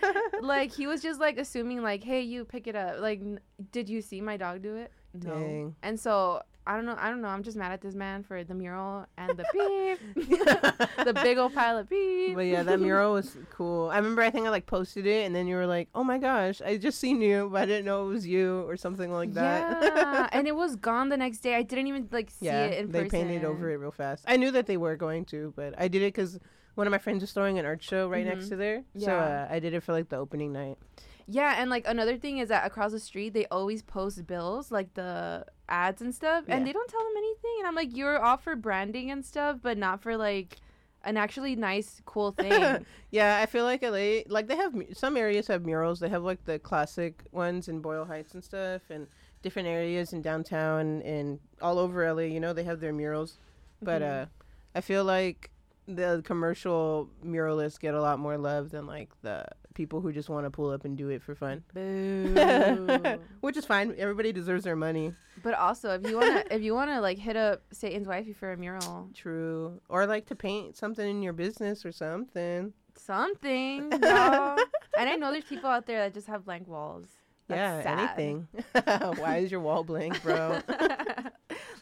like 0.42 0.72
he 0.72 0.86
was 0.86 1.00
just 1.02 1.20
like 1.20 1.38
assuming 1.38 1.82
like, 1.82 2.04
hey, 2.04 2.20
you 2.20 2.44
pick 2.44 2.66
it 2.66 2.76
up. 2.76 3.00
Like 3.00 3.20
n- 3.20 3.40
did 3.72 3.88
you 3.88 4.00
see 4.02 4.20
my 4.20 4.36
dog 4.36 4.62
do 4.62 4.76
it? 4.76 4.92
No. 5.14 5.30
Dang. 5.34 5.76
And 5.82 5.98
so 5.98 6.42
I 6.66 6.76
don't 6.76 6.86
know. 6.86 6.96
I 6.98 7.10
don't 7.10 7.20
know. 7.20 7.28
I'm 7.28 7.42
just 7.42 7.56
mad 7.56 7.72
at 7.72 7.80
this 7.82 7.94
man 7.94 8.22
for 8.22 8.42
the 8.42 8.54
mural 8.54 9.06
and 9.18 9.38
the 9.38 9.44
beep, 9.52 10.28
the 11.04 11.12
big 11.22 11.36
old 11.38 11.54
pile 11.54 11.76
of 11.76 11.88
beep. 11.90 12.34
But 12.34 12.46
yeah, 12.46 12.62
that 12.62 12.80
mural 12.80 13.12
was 13.12 13.36
cool. 13.50 13.90
I 13.90 13.96
remember 13.96 14.22
I 14.22 14.30
think 14.30 14.46
I 14.46 14.50
like 14.50 14.64
posted 14.66 15.06
it 15.06 15.26
and 15.26 15.34
then 15.34 15.46
you 15.46 15.56
were 15.56 15.66
like, 15.66 15.88
"Oh 15.94 16.02
my 16.04 16.18
gosh, 16.18 16.62
I 16.62 16.76
just 16.78 16.98
seen 16.98 17.20
you, 17.20 17.48
but 17.52 17.62
I 17.62 17.66
didn't 17.66 17.84
know 17.84 18.06
it 18.06 18.08
was 18.12 18.26
you 18.26 18.62
or 18.66 18.76
something 18.76 19.12
like 19.12 19.34
that." 19.34 19.82
Yeah, 19.82 20.28
and 20.32 20.48
it 20.48 20.56
was 20.56 20.76
gone 20.76 21.10
the 21.10 21.16
next 21.18 21.38
day. 21.40 21.54
I 21.54 21.62
didn't 21.62 21.86
even 21.86 22.08
like 22.10 22.30
see 22.30 22.46
yeah, 22.46 22.64
it 22.66 22.78
in 22.78 22.90
they 22.90 23.02
person. 23.04 23.10
painted 23.20 23.44
over 23.44 23.70
it 23.70 23.76
real 23.76 23.90
fast. 23.92 24.24
I 24.26 24.36
knew 24.38 24.50
that 24.52 24.66
they 24.66 24.76
were 24.78 24.96
going 24.96 25.26
to, 25.26 25.52
but 25.56 25.74
I 25.78 25.88
did 25.88 26.00
it 26.02 26.14
because 26.14 26.38
one 26.76 26.86
of 26.86 26.90
my 26.90 26.98
friends 26.98 27.20
was 27.20 27.32
throwing 27.32 27.58
an 27.58 27.66
art 27.66 27.82
show 27.82 28.08
right 28.08 28.24
next 28.26 28.46
Mhm. 28.46 28.48
to 28.50 28.56
there. 28.56 28.84
So 28.98 29.12
uh, 29.12 29.46
I 29.50 29.58
did 29.60 29.74
it 29.74 29.82
for 29.82 29.92
like 29.92 30.08
the 30.08 30.16
opening 30.16 30.52
night. 30.52 30.78
Yeah, 31.26 31.54
and 31.58 31.70
like 31.70 31.86
another 31.86 32.16
thing 32.16 32.38
is 32.38 32.48
that 32.50 32.66
across 32.66 32.92
the 32.92 33.00
street 33.00 33.32
they 33.34 33.46
always 33.46 33.82
post 33.82 34.26
bills, 34.26 34.70
like 34.70 34.92
the 34.94 35.46
ads 35.68 36.02
and 36.02 36.14
stuff, 36.14 36.44
and 36.48 36.66
they 36.66 36.72
don't 36.72 36.88
tell 36.90 37.00
them 37.00 37.16
anything. 37.16 37.54
And 37.58 37.66
I'm 37.66 37.74
like, 37.74 37.96
you're 37.96 38.18
all 38.18 38.36
for 38.36 38.54
branding 38.56 39.10
and 39.10 39.24
stuff, 39.24 39.58
but 39.62 39.78
not 39.78 40.02
for 40.02 40.16
like 40.16 40.56
an 41.02 41.16
actually 41.16 41.56
nice, 41.56 42.00
cool 42.04 42.32
thing. 42.40 42.86
yeah, 43.10 43.38
I 43.42 43.46
feel 43.46 43.64
like 43.64 43.82
LA, 43.82 44.22
like 44.28 44.48
they 44.48 44.56
have 44.56 44.74
some 44.92 45.16
areas 45.16 45.46
have 45.48 45.64
murals. 45.64 46.00
They 46.00 46.08
have 46.10 46.22
like 46.24 46.44
the 46.44 46.58
classic 46.58 47.22
ones 47.32 47.68
in 47.68 47.80
Boyle 47.80 48.04
Heights 48.04 48.34
and 48.34 48.44
stuff, 48.44 48.82
and 48.90 49.06
different 49.42 49.68
areas 49.68 50.12
in 50.12 50.22
downtown 50.22 51.02
and 51.02 51.38
all 51.62 51.78
over 51.78 52.04
LA. 52.04 52.22
You 52.22 52.40
know, 52.40 52.52
they 52.52 52.64
have 52.64 52.80
their 52.80 52.92
murals, 52.92 53.38
but 53.82 54.02
Mhm. 54.02 54.22
uh, 54.22 54.26
I 54.74 54.80
feel 54.82 55.04
like 55.04 55.50
the 55.86 56.22
commercial 56.24 57.08
muralists 57.24 57.78
get 57.78 57.94
a 57.94 58.00
lot 58.00 58.18
more 58.18 58.38
love 58.38 58.70
than 58.70 58.86
like 58.86 59.10
the 59.22 59.44
people 59.74 60.00
who 60.00 60.12
just 60.12 60.28
want 60.28 60.46
to 60.46 60.50
pull 60.50 60.70
up 60.70 60.84
and 60.84 60.96
do 60.96 61.08
it 61.08 61.22
for 61.22 61.34
fun. 61.34 61.62
Boo. 61.74 63.18
Which 63.40 63.56
is 63.56 63.64
fine. 63.64 63.94
Everybody 63.98 64.32
deserves 64.32 64.64
their 64.64 64.76
money. 64.76 65.12
but 65.42 65.54
also, 65.54 65.90
if 65.90 66.06
you 66.08 66.16
wanna, 66.16 66.44
if 66.50 66.62
you 66.62 66.74
wanna 66.74 67.00
like 67.00 67.18
hit 67.18 67.36
up 67.36 67.62
Satan's 67.72 68.08
wifey 68.08 68.32
for 68.32 68.52
a 68.52 68.56
mural, 68.56 69.10
True. 69.14 69.80
Or 69.88 70.06
like 70.06 70.26
to 70.26 70.34
paint 70.36 70.76
something 70.76 71.08
in 71.08 71.22
your 71.22 71.32
business 71.32 71.84
or 71.84 71.92
something. 71.92 72.72
something, 72.96 73.92
and 73.92 74.02
I 74.02 75.16
know 75.16 75.32
there's 75.32 75.44
people 75.44 75.68
out 75.68 75.86
there 75.86 75.98
that 76.00 76.14
just 76.14 76.26
have 76.28 76.44
blank 76.44 76.66
walls. 76.68 77.06
That's 77.48 77.58
yeah, 77.58 77.82
sad. 77.82 78.18
anything. 78.18 78.48
Why 79.22 79.38
is 79.38 79.50
your 79.50 79.60
wall 79.60 79.84
blank, 79.84 80.22
bro? 80.22 80.60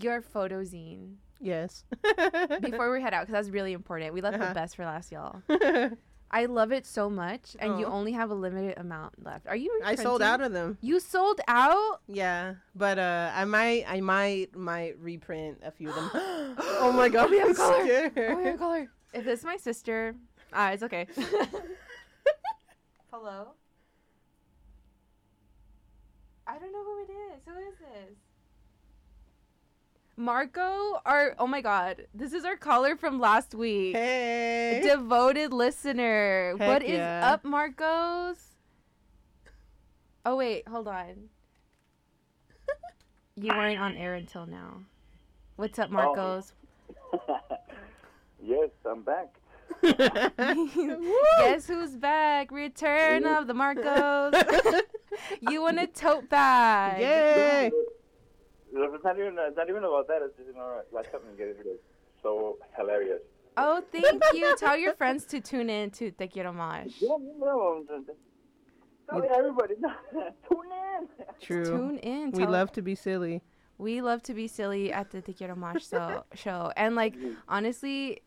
Your 0.00 0.20
photo 0.20 0.62
zine. 0.62 1.14
Yes. 1.40 1.84
Before 2.62 2.90
we 2.92 3.02
head 3.02 3.12
out, 3.12 3.22
because 3.26 3.32
that's 3.32 3.50
really 3.50 3.72
important. 3.74 4.14
We 4.14 4.20
left 4.22 4.36
Uh-huh. 4.36 4.48
the 4.48 4.54
best 4.54 4.76
for 4.76 4.84
last, 4.86 5.10
y'all. 5.12 5.42
I 6.30 6.46
love 6.46 6.72
it 6.72 6.84
so 6.86 7.08
much, 7.08 7.56
and 7.60 7.78
you 7.78 7.86
only 7.86 8.12
have 8.12 8.30
a 8.30 8.34
limited 8.34 8.78
amount 8.78 9.24
left. 9.24 9.46
Are 9.46 9.54
you? 9.56 9.80
I 9.84 9.94
sold 9.94 10.20
out 10.22 10.40
of 10.40 10.52
them. 10.52 10.76
You 10.80 10.98
sold 11.00 11.40
out? 11.46 12.00
Yeah, 12.08 12.54
but 12.74 12.98
uh, 12.98 13.30
I 13.34 13.44
might, 13.44 13.84
I 13.88 14.00
might, 14.00 14.54
might 14.56 14.98
reprint 14.98 15.58
a 15.64 15.70
few 15.70 15.88
of 15.90 15.94
them. 15.94 16.10
oh 16.14 16.92
my 16.94 17.08
god, 17.08 17.28
Oh, 17.28 17.30
we 17.30 17.38
have 17.38 17.48
I'm 17.50 17.54
color. 17.54 17.84
scared. 17.84 18.12
Oh, 18.16 18.42
my 18.44 18.52
color. 18.56 18.88
If 19.14 19.26
it's 19.26 19.44
my 19.44 19.56
sister, 19.56 20.16
ah, 20.52 20.70
it's 20.72 20.82
okay. 20.82 21.06
Hello. 23.12 23.48
I 26.46 26.58
don't 26.58 26.72
know 26.72 26.84
who 26.84 27.00
it 27.02 27.10
is. 27.34 27.42
Who 27.46 27.52
is 27.58 27.78
this? 27.78 28.16
Marco, 30.16 30.98
our 31.04 31.34
oh 31.38 31.46
my 31.46 31.60
god, 31.60 32.06
this 32.14 32.32
is 32.32 32.46
our 32.46 32.56
caller 32.56 32.96
from 32.96 33.20
last 33.20 33.54
week. 33.54 33.94
Hey. 33.94 34.80
Devoted 34.82 35.52
listener. 35.52 36.56
Heck 36.58 36.68
what 36.68 36.82
is 36.82 36.92
yeah. 36.92 37.32
up, 37.32 37.44
Marcos? 37.44 38.38
Oh 40.24 40.36
wait, 40.36 40.66
hold 40.66 40.88
on. 40.88 41.28
You 43.38 43.52
weren't 43.52 43.78
on 43.78 43.94
air 43.96 44.14
until 44.14 44.46
now. 44.46 44.80
What's 45.56 45.78
up, 45.78 45.90
Marcos? 45.90 46.54
yes, 48.42 48.70
I'm 48.86 49.02
back. 49.02 49.34
Guess 49.82 51.66
who's 51.66 51.96
back? 51.98 52.50
Return 52.50 53.26
of 53.26 53.46
the 53.46 53.52
Marcos. 53.52 54.32
you 55.50 55.60
want 55.60 55.78
a 55.78 55.86
tote 55.86 56.30
bag. 56.30 57.02
Yay! 57.02 57.70
It's 58.76 59.04
not 59.04 59.18
even 59.18 59.36
it's 59.38 59.56
not 59.56 59.68
even 59.68 59.84
about 59.84 60.08
that. 60.08 60.22
It's 60.22 60.36
just 60.36 60.48
you 60.48 60.54
know 60.54 60.80
like 60.92 61.10
something 61.10 61.36
get 61.36 61.48
it 61.48 61.66
is 61.66 61.80
so 62.22 62.58
hilarious. 62.76 63.22
Oh, 63.56 63.82
thank 63.90 64.22
you. 64.34 64.56
Tell 64.58 64.76
your 64.76 64.94
friends 64.94 65.24
to 65.26 65.40
tune 65.40 65.70
in 65.70 65.90
to 65.92 66.10
Te 66.10 66.26
Quiero 66.26 66.52
Mosh. 66.52 67.00
Yeah, 67.00 67.16
you 67.18 67.34
know, 67.40 67.84
tell 69.08 69.38
everybody 69.38 69.74
tune 70.48 70.72
in. 70.98 71.08
True. 71.40 71.64
Tune 71.64 71.98
in. 71.98 72.30
We 72.32 72.46
love 72.46 72.72
to 72.72 72.82
be 72.82 72.94
silly. 72.94 73.42
we 73.78 74.00
love 74.00 74.22
to 74.24 74.34
be 74.34 74.48
silly 74.48 74.92
at 74.92 75.10
the 75.10 75.22
Te 75.22 75.32
Quiero 75.32 75.56
Mosh 75.56 75.84
so, 75.84 76.24
show. 76.34 76.72
And 76.76 76.94
like 76.94 77.16
mm-hmm. 77.16 77.34
honestly, 77.48 78.20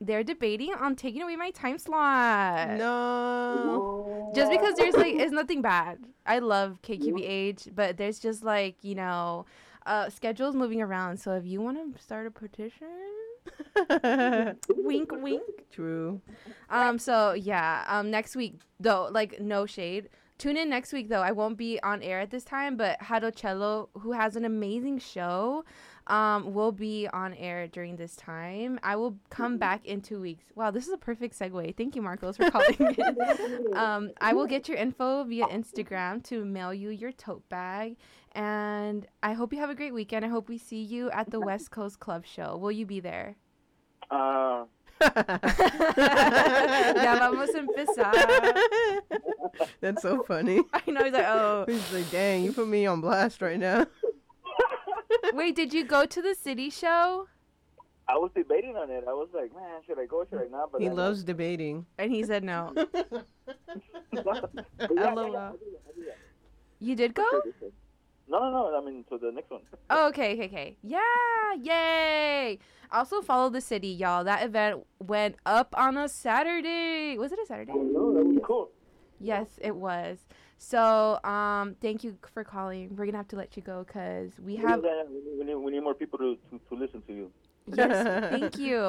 they're 0.00 0.24
debating 0.24 0.72
on 0.74 0.96
taking 0.96 1.22
away 1.22 1.36
my 1.36 1.50
time 1.50 1.78
slot. 1.78 2.70
No. 2.78 4.32
Just 4.34 4.50
because 4.50 4.74
there's 4.76 4.94
like 4.94 5.14
it's 5.14 5.32
nothing 5.32 5.62
bad. 5.62 5.98
I 6.26 6.38
love 6.38 6.80
KQBH, 6.82 7.54
mm-hmm. 7.54 7.74
but 7.74 7.96
there's 7.96 8.18
just 8.18 8.44
like, 8.44 8.76
you 8.82 8.94
know, 8.94 9.46
uh 9.86 10.08
schedules 10.10 10.54
moving 10.54 10.82
around. 10.82 11.18
So 11.18 11.32
if 11.34 11.44
you 11.44 11.60
want 11.60 11.96
to 11.96 12.02
start 12.02 12.26
a 12.26 12.30
petition, 12.30 12.88
wink 14.76 15.10
wink. 15.12 15.42
True. 15.70 16.20
Um 16.70 16.98
so 16.98 17.32
yeah, 17.32 17.84
um 17.88 18.10
next 18.10 18.36
week 18.36 18.60
though, 18.80 19.08
like 19.10 19.40
no 19.40 19.66
shade. 19.66 20.08
Tune 20.36 20.56
in 20.56 20.68
next 20.68 20.92
week 20.92 21.08
though. 21.08 21.22
I 21.22 21.30
won't 21.30 21.56
be 21.56 21.80
on 21.82 22.02
air 22.02 22.20
at 22.20 22.30
this 22.30 22.44
time, 22.44 22.76
but 22.76 22.98
Hadocello, 23.00 23.88
who 24.00 24.12
has 24.12 24.34
an 24.34 24.44
amazing 24.44 24.98
show, 24.98 25.64
um, 26.06 26.52
will 26.52 26.72
be 26.72 27.08
on 27.12 27.34
air 27.34 27.66
during 27.68 27.96
this 27.96 28.16
time. 28.16 28.78
I 28.82 28.96
will 28.96 29.16
come 29.30 29.58
back 29.58 29.86
in 29.86 30.00
two 30.00 30.20
weeks. 30.20 30.46
Wow, 30.54 30.70
this 30.70 30.86
is 30.86 30.92
a 30.92 30.98
perfect 30.98 31.38
segue. 31.38 31.76
Thank 31.76 31.96
you, 31.96 32.02
Marcos, 32.02 32.36
for 32.36 32.50
calling 32.50 32.76
in. 32.78 33.74
um, 33.76 34.10
I 34.20 34.32
will 34.32 34.46
get 34.46 34.68
your 34.68 34.76
info 34.76 35.24
via 35.24 35.46
Instagram 35.46 36.22
to 36.24 36.44
mail 36.44 36.74
you 36.74 36.90
your 36.90 37.12
tote 37.12 37.48
bag. 37.48 37.96
And 38.34 39.06
I 39.22 39.32
hope 39.34 39.52
you 39.52 39.60
have 39.60 39.70
a 39.70 39.74
great 39.74 39.94
weekend. 39.94 40.24
I 40.24 40.28
hope 40.28 40.48
we 40.48 40.58
see 40.58 40.82
you 40.82 41.10
at 41.10 41.30
the 41.30 41.38
West 41.40 41.70
Coast 41.70 42.00
Club 42.00 42.26
show. 42.26 42.56
Will 42.56 42.72
you 42.72 42.84
be 42.84 42.98
there? 43.00 43.36
Uh, 44.10 44.64
ya 45.00 45.10
vamos 47.18 47.50
a 47.54 47.58
empezar. 47.58 48.12
That's 49.80 50.02
so 50.02 50.22
funny. 50.24 50.60
I 50.72 50.82
know. 50.90 51.04
He's 51.04 51.12
like, 51.12 51.26
oh. 51.26 51.64
He's 51.68 51.92
like, 51.92 52.10
dang, 52.10 52.42
you 52.44 52.52
put 52.52 52.68
me 52.68 52.86
on 52.86 53.00
blast 53.00 53.40
right 53.40 53.58
now. 53.58 53.86
Wait, 55.32 55.54
did 55.54 55.72
you 55.72 55.84
go 55.84 56.04
to 56.04 56.22
the 56.22 56.34
city 56.34 56.70
show? 56.70 57.28
I 58.08 58.14
was 58.16 58.30
debating 58.34 58.76
on 58.76 58.90
it. 58.90 59.04
I 59.08 59.12
was 59.12 59.28
like, 59.32 59.54
man, 59.54 59.80
should 59.86 59.98
I 59.98 60.06
go? 60.06 60.26
Should 60.28 60.40
I 60.40 60.48
not? 60.50 60.72
But 60.72 60.80
He 60.80 60.88
then- 60.88 60.96
loves 60.96 61.24
debating. 61.24 61.86
And 61.98 62.10
he 62.10 62.22
said 62.24 62.44
no. 62.44 62.72
Yeah, 62.76 62.92
yeah, 62.94 64.22
yeah, 64.90 65.12
LOL. 65.14 65.18
I 65.18 65.24
do 65.24 65.32
that, 65.32 65.52
I 65.88 65.92
do 65.94 66.04
that. 66.06 66.18
You 66.80 66.94
did 66.96 67.14
go? 67.14 67.24
No, 68.34 68.50
no, 68.50 68.70
no. 68.70 68.76
I 68.76 68.84
mean, 68.84 69.04
to 69.10 69.18
the 69.18 69.30
next 69.30 69.48
one. 69.48 69.60
Oh, 69.90 70.08
okay, 70.08 70.32
okay, 70.32 70.46
okay. 70.46 70.76
Yeah, 70.82 70.98
yay! 71.62 72.58
Also 72.90 73.22
follow 73.22 73.48
the 73.48 73.60
city, 73.60 73.88
y'all. 73.88 74.24
That 74.24 74.44
event 74.44 74.84
went 74.98 75.36
up 75.46 75.72
on 75.78 75.96
a 75.96 76.08
Saturday. 76.08 77.16
Was 77.16 77.30
it 77.30 77.38
a 77.38 77.46
Saturday? 77.46 77.72
No, 77.72 78.12
that 78.12 78.26
was 78.26 78.38
cool. 78.44 78.70
Yes, 79.20 79.46
it 79.60 79.76
was. 79.76 80.18
So, 80.58 81.20
um, 81.22 81.76
thank 81.80 82.02
you 82.02 82.16
for 82.32 82.42
calling. 82.42 82.96
We're 82.96 83.06
gonna 83.06 83.18
have 83.18 83.28
to 83.28 83.36
let 83.36 83.56
you 83.56 83.62
go 83.62 83.84
because 83.84 84.32
we 84.44 84.56
have. 84.56 84.82
We 84.82 84.88
need, 84.88 85.38
we 85.38 85.44
need, 85.44 85.54
we 85.54 85.70
need 85.72 85.80
more 85.84 85.94
people 85.94 86.18
to, 86.18 86.36
to, 86.50 86.60
to 86.70 86.74
listen 86.74 87.02
to 87.02 87.12
you. 87.12 87.30
Yes, 87.66 88.30
thank 88.30 88.58
you. 88.58 88.80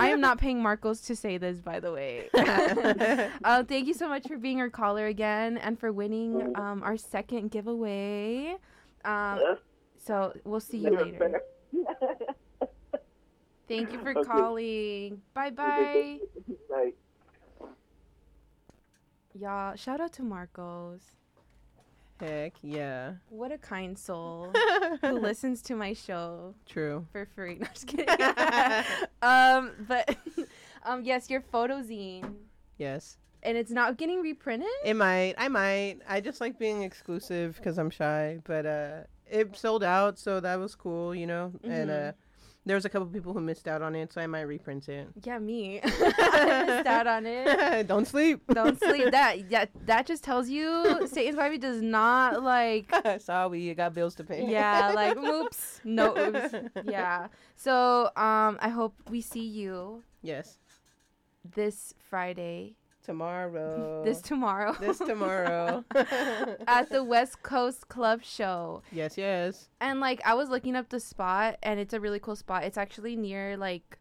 I 0.00 0.08
am 0.08 0.20
not 0.20 0.38
paying 0.38 0.62
Marcos 0.62 1.02
to 1.02 1.14
say 1.14 1.36
this, 1.38 1.60
by 1.60 1.78
the 1.78 1.92
way. 1.92 2.28
uh, 3.44 3.64
thank 3.64 3.86
you 3.86 3.94
so 3.94 4.08
much 4.08 4.26
for 4.26 4.38
being 4.38 4.60
our 4.60 4.70
caller 4.70 5.06
again 5.06 5.58
and 5.58 5.78
for 5.78 5.92
winning 5.92 6.52
um, 6.56 6.82
our 6.82 6.96
second 6.96 7.50
giveaway. 7.50 8.56
Um, 9.08 9.56
so 9.96 10.32
we'll 10.44 10.60
see 10.60 10.78
you 10.78 10.90
later. 10.90 11.40
Thank 13.66 13.92
you 13.92 13.98
for 14.02 14.10
Okay. 14.10 14.22
calling. 14.24 15.22
Bye 15.34 15.50
bye. 15.50 16.18
Like, 16.70 16.96
Y'all, 19.34 19.76
shout 19.76 20.00
out 20.00 20.12
to 20.14 20.22
Marcos. 20.22 21.12
Heck 22.20 22.54
yeah. 22.62 23.12
What 23.28 23.52
a 23.52 23.58
kind 23.58 23.96
soul 23.96 24.52
who 25.02 25.18
listens 25.20 25.62
to 25.62 25.76
my 25.76 25.92
show 25.92 26.54
True. 26.66 27.06
for 27.12 27.26
free. 27.36 27.56
No, 27.60 27.66
just 27.72 27.86
kidding. 27.86 28.06
um, 29.22 29.70
but 29.86 30.16
um, 30.84 31.04
yes, 31.04 31.30
your 31.30 31.40
photo 31.40 31.80
zine, 31.80 32.34
Yes. 32.78 33.18
And 33.42 33.56
it's 33.56 33.70
not 33.70 33.96
getting 33.96 34.20
reprinted. 34.20 34.68
It 34.84 34.94
might. 34.94 35.34
I 35.38 35.48
might. 35.48 35.98
I 36.08 36.20
just 36.20 36.40
like 36.40 36.58
being 36.58 36.82
exclusive 36.82 37.56
because 37.56 37.78
I'm 37.78 37.90
shy. 37.90 38.38
But 38.44 38.66
uh, 38.66 38.90
it 39.26 39.56
sold 39.56 39.84
out, 39.84 40.18
so 40.18 40.40
that 40.40 40.56
was 40.58 40.74
cool, 40.74 41.14
you 41.14 41.26
know. 41.26 41.52
And 41.62 41.90
Mhm. 41.90 42.08
uh, 42.08 42.12
there 42.66 42.74
was 42.74 42.84
a 42.84 42.88
couple 42.90 43.06
people 43.08 43.32
who 43.32 43.40
missed 43.40 43.66
out 43.66 43.80
on 43.80 43.94
it, 43.94 44.12
so 44.12 44.20
I 44.20 44.26
might 44.26 44.42
reprint 44.42 44.88
it. 44.90 45.08
Yeah, 45.24 45.38
me. 45.38 45.80
I 45.84 46.64
missed 46.66 46.86
out 46.86 47.06
on 47.06 47.24
it. 47.26 47.86
Don't 47.88 48.06
sleep. 48.06 48.42
Don't 48.52 48.78
sleep. 48.78 49.10
That 49.12 49.50
yeah, 49.50 49.66
that 49.86 50.06
just 50.06 50.22
tells 50.22 50.48
you 50.50 51.06
Satan's 51.06 51.36
Wifey 51.36 51.56
does 51.58 51.80
not 51.80 52.42
like 52.42 52.92
Sorry, 53.20 53.60
you 53.62 53.74
got 53.74 53.94
bills 53.94 54.14
to 54.16 54.24
pay. 54.24 54.44
yeah, 54.50 54.92
like 54.94 55.16
oops, 55.16 55.80
no 55.84 56.14
oops. 56.18 56.54
Yeah. 56.84 57.28
So 57.56 58.06
um 58.16 58.58
I 58.60 58.68
hope 58.68 58.94
we 59.08 59.20
see 59.22 59.46
you 59.46 60.02
Yes. 60.20 60.58
this 61.54 61.94
Friday. 62.10 62.74
Tomorrow. 63.08 64.04
This 64.04 64.20
tomorrow. 64.20 64.76
This 64.78 64.98
tomorrow. 65.12 65.82
at 66.66 66.90
the 66.90 67.02
West 67.02 67.42
Coast 67.42 67.88
Club 67.88 68.22
show. 68.22 68.82
yes, 68.92 69.16
yes. 69.16 69.70
And 69.80 69.98
like 69.98 70.20
I 70.26 70.34
was 70.34 70.50
looking 70.50 70.76
up 70.76 70.90
the 70.90 71.00
spot 71.00 71.56
and 71.62 71.80
it's 71.80 71.94
a 71.94 72.00
really 72.00 72.18
cool 72.20 72.36
spot. 72.36 72.64
It's 72.64 72.76
actually 72.76 73.16
near 73.16 73.56
like 73.56 73.96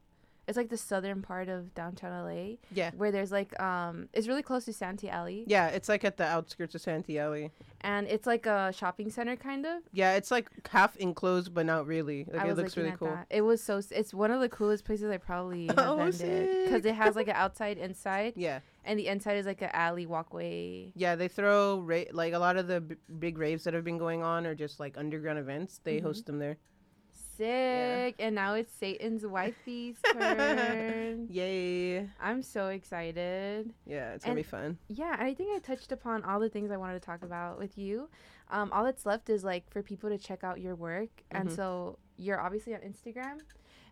it's 0.47 0.55
like 0.57 0.69
the 0.69 0.77
southern 0.77 1.21
part 1.21 1.49
of 1.49 1.73
downtown 1.75 2.11
LA 2.25 2.55
Yeah. 2.71 2.91
where 2.95 3.11
there's 3.11 3.31
like 3.31 3.59
um 3.61 4.07
it's 4.13 4.27
really 4.27 4.41
close 4.43 4.65
to 4.65 4.73
Santee 4.73 5.09
Alley 5.09 5.43
Yeah, 5.47 5.67
it's 5.67 5.89
like 5.89 6.03
at 6.05 6.17
the 6.17 6.23
outskirts 6.25 6.73
of 6.75 6.81
Santee 6.81 7.19
Alley. 7.19 7.51
and 7.81 8.07
it's 8.07 8.25
like 8.25 8.45
a 8.45 8.71
shopping 8.73 9.09
center 9.11 9.35
kind 9.35 9.65
of. 9.65 9.81
Yeah, 9.91 10.15
it's 10.15 10.31
like 10.31 10.49
half 10.69 10.95
enclosed, 10.97 11.53
but 11.53 11.65
not 11.65 11.85
really. 11.85 12.25
Like 12.31 12.41
I 12.41 12.45
it 12.45 12.49
was 12.49 12.57
looks 12.57 12.77
really 12.77 12.89
at 12.89 12.99
cool. 12.99 13.09
that. 13.09 13.27
It 13.29 13.41
was 13.41 13.61
so 13.61 13.81
it's 13.91 14.13
one 14.13 14.31
of 14.31 14.39
the 14.41 14.49
coolest 14.49 14.85
places 14.85 15.11
I 15.11 15.17
probably 15.17 15.67
have 15.67 15.77
Oh, 15.79 15.97
vended 15.97 16.65
because 16.65 16.85
it 16.85 16.95
has 16.95 17.15
like 17.15 17.27
an 17.27 17.35
outside 17.35 17.77
inside 17.77 18.33
Yeah, 18.37 18.59
and 18.85 18.97
the 18.97 19.07
inside 19.07 19.35
is 19.37 19.45
like 19.45 19.61
an 19.61 19.69
alley 19.73 20.05
walkway. 20.05 20.91
yeah. 20.95 21.15
They 21.15 21.27
throw 21.27 21.79
ra- 21.81 22.11
like 22.13 22.33
a 22.33 22.39
lot 22.39 22.55
of 22.57 22.67
the 22.67 22.81
b- 22.81 22.95
big 23.19 23.37
raves 23.37 23.63
that 23.65 23.73
have 23.73 23.83
been 23.83 23.97
going 23.97 24.23
on, 24.23 24.45
are 24.47 24.55
just 24.55 24.79
like 24.79 24.97
underground 24.97 25.39
events. 25.39 25.79
They 25.83 25.97
Mhm. 25.99 26.03
host 26.03 26.25
them 26.25 26.39
there. 26.39 26.57
Sick. 27.37 28.15
And 28.19 28.35
now 28.35 28.53
it's 28.55 28.71
Satan's 28.73 29.25
wifey's 29.25 29.97
turn. 30.13 31.27
Yay. 31.29 32.09
I'm 32.21 32.41
so 32.41 32.67
excited. 32.67 33.71
Yeah, 33.85 34.13
it's 34.13 34.25
going 34.25 34.35
to 34.37 34.43
be 34.43 34.47
fun. 34.47 34.77
Yeah, 34.89 35.15
I 35.19 35.33
think 35.33 35.49
I 35.55 35.59
touched 35.59 35.91
upon 35.91 36.23
all 36.23 36.39
the 36.39 36.49
things 36.49 36.71
I 36.71 36.77
wanted 36.77 36.93
to 37.01 37.05
talk 37.05 37.23
about 37.23 37.57
with 37.59 37.77
you. 37.77 38.09
Um, 38.49 38.71
all 38.71 38.83
that's 38.83 39.05
left 39.05 39.29
is 39.29 39.43
like 39.43 39.69
for 39.69 39.81
people 39.81 40.09
to 40.09 40.17
check 40.17 40.43
out 40.43 40.59
your 40.61 40.75
work. 40.75 41.09
And 41.31 41.49
Mhm. 41.49 41.55
so 41.55 41.99
you're 42.17 42.39
obviously 42.39 42.73
on 42.73 42.81
Instagram, 42.81 43.39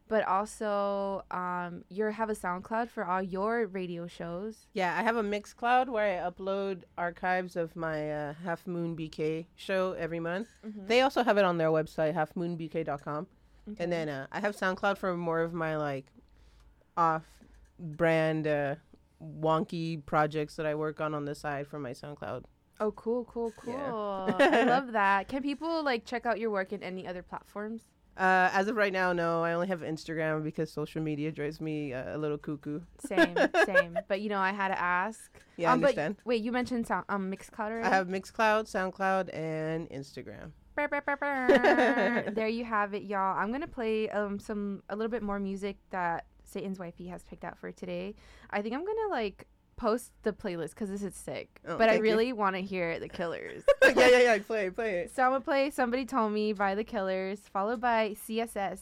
but 0.08 0.26
also 0.26 1.24
um, 1.32 1.84
you 1.90 2.06
have 2.06 2.30
a 2.30 2.34
SoundCloud 2.34 2.88
for 2.90 3.06
all 3.06 3.22
your 3.22 3.66
radio 3.68 4.08
shows. 4.08 4.68
Yeah, 4.74 4.98
I 4.98 5.04
have 5.04 5.16
a 5.18 5.24
Mixcloud 5.24 5.90
where 5.90 6.24
I 6.24 6.30
upload 6.30 6.84
archives 6.98 7.56
of 7.56 7.76
my 7.76 8.12
uh, 8.12 8.34
Half 8.46 8.66
Moon 8.66 8.96
BK 8.96 9.48
show 9.56 9.92
every 9.94 10.20
month. 10.22 10.48
Mhm. 10.66 10.88
They 10.88 11.02
also 11.02 11.24
have 11.24 11.38
it 11.38 11.44
on 11.44 11.58
their 11.58 11.70
website, 11.70 12.14
halfmoonbk.com. 12.16 13.28
Okay. 13.72 13.84
And 13.84 13.92
then 13.92 14.10
uh, 14.10 14.28
I 14.32 14.40
have 14.40 14.56
SoundCloud 14.56 14.98
for 14.98 15.16
more 15.18 15.42
of 15.42 15.54
my 15.54 15.76
like 15.78 16.06
off 16.98 17.24
brand 17.80 18.48
uh, 18.48 18.76
wonky 19.22 20.06
projects 20.06 20.56
that 20.56 20.66
I 20.66 20.76
work 20.76 21.02
on 21.02 21.14
on 21.14 21.26
the 21.26 21.36
side 21.36 21.68
for 21.68 21.80
my 21.80 21.92
SoundCloud. 21.92 22.44
Oh, 22.80 22.92
cool, 22.92 23.26
cool, 23.26 23.52
cool. 23.58 23.74
Yeah. 23.74 24.48
I 24.48 24.64
love 24.66 24.92
that. 24.92 25.28
Can 25.28 25.42
people 25.42 25.84
like 25.84 26.06
check 26.06 26.26
out 26.26 26.40
your 26.40 26.52
work 26.52 26.74
in 26.74 26.84
any 26.84 27.08
other 27.08 27.24
platforms? 27.24 27.84
Uh, 28.18 28.50
as 28.54 28.68
of 28.70 28.78
right 28.78 28.94
now, 28.94 29.12
no. 29.12 29.44
I 29.44 29.54
only 29.54 29.68
have 29.68 29.82
Instagram 29.82 30.44
because 30.44 30.72
social 30.72 31.02
media 31.02 31.32
drives 31.32 31.60
me 31.60 31.94
uh, 31.94 32.16
a 32.16 32.18
little 32.18 32.38
cuckoo. 32.38 32.80
Same, 33.00 33.36
same. 33.66 33.98
But 34.08 34.22
you 34.22 34.30
know, 34.30 34.40
I 34.40 34.52
had 34.52 34.70
to 34.70 34.80
ask. 34.80 35.32
Yeah, 35.58 35.72
I 35.72 35.74
um, 35.74 35.82
but 35.82 35.90
understand. 35.90 36.16
wait, 36.24 36.42
you 36.42 36.52
mentioned 36.52 36.88
sound, 36.88 37.06
um 37.10 37.32
Mixcloud 37.32 37.72
already. 37.72 37.86
I 37.86 37.90
have 37.90 38.08
Mixcloud, 38.08 38.72
SoundCloud, 38.72 39.34
and 39.34 39.90
Instagram. 39.90 40.52
There 42.36 42.48
you 42.48 42.66
have 42.66 42.94
it, 42.94 43.04
y'all. 43.04 43.38
I'm 43.38 43.52
gonna 43.52 43.68
play 43.68 44.10
um 44.10 44.40
some 44.40 44.84
a 44.90 44.96
little 44.96 45.12
bit 45.12 45.24
more 45.24 45.40
music 45.40 45.78
that 45.92 46.26
Satan's 46.44 46.80
wifey 46.80 47.08
has 47.08 47.24
picked 47.24 47.44
out 47.44 47.58
for 47.58 47.72
today. 47.72 48.16
I 48.50 48.62
think 48.62 48.76
I'm 48.76 48.86
gonna 48.86 49.10
like 49.10 49.48
post 49.78 50.12
the 50.24 50.32
playlist 50.32 50.70
because 50.70 50.90
this 50.90 51.04
is 51.04 51.16
sick. 51.16 51.60
Oh, 51.68 51.78
but 51.78 51.90
I 51.90 51.98
really 51.98 52.34
want 52.34 52.56
to 52.56 52.62
hear 52.62 53.00
the 53.00 53.10
Killers. 53.10 53.64
yeah, 53.84 53.94
yeah, 53.96 54.20
yeah. 54.20 54.38
Play, 54.40 54.70
play 54.70 54.92
it. 55.00 55.16
so 55.16 55.24
I'm 55.24 55.32
gonna 55.32 55.42
play 55.42 55.70
"Somebody 55.70 56.06
Told 56.06 56.32
Me" 56.32 56.54
by 56.54 56.76
the 56.76 56.84
Killers, 56.84 57.40
followed 57.52 57.82
by 57.82 58.16
CSS. 58.28 58.80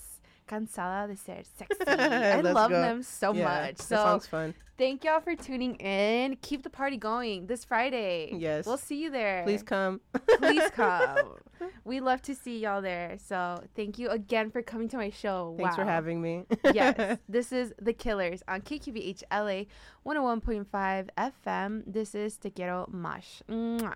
Cansada 0.48 1.08
de 1.08 1.16
ser 1.16 1.44
sexy. 1.58 1.78
I 1.88 2.42
love 2.42 2.70
go. 2.70 2.82
them 2.82 3.04
so 3.04 3.34
yeah, 3.34 3.44
much. 3.44 3.78
So 3.78 3.96
song's 3.96 4.28
fun. 4.28 4.54
thank 4.78 5.04
y'all 5.04 5.22
for 5.22 5.36
tuning 5.36 5.76
in. 5.76 6.38
Keep 6.42 6.64
the 6.64 6.70
party 6.70 6.98
going 6.98 7.48
this 7.48 7.64
Friday. 7.66 8.34
Yes. 8.38 8.66
We'll 8.66 8.78
see 8.78 9.02
you 9.02 9.10
there. 9.10 9.44
Please 9.44 9.64
come. 9.64 10.02
Please 10.38 10.70
come. 10.74 11.36
we 11.86 12.00
love 12.00 12.22
to 12.24 12.36
see 12.36 12.60
y'all 12.60 12.82
there. 12.82 13.18
So 13.18 13.64
thank 13.76 13.98
you 13.98 14.10
again 14.10 14.52
for 14.52 14.62
coming 14.62 14.88
to 14.90 14.98
my 14.98 15.10
show. 15.10 15.56
Thanks 15.58 15.76
for 15.76 15.86
having 15.86 16.22
me. 16.22 16.46
yes, 16.74 17.18
this 17.30 17.52
is 17.52 17.74
The 17.82 17.94
Killers 17.94 18.44
on 18.48 18.62
KQBH 18.62 19.24
LA 19.32 19.66
101.5 20.06 21.10
FM. 21.18 21.84
This 21.88 22.16
is 22.16 22.38
Te 22.38 22.50
Quiero 22.50 22.88
Mosh. 22.92 23.42
Mwah. 23.50 23.96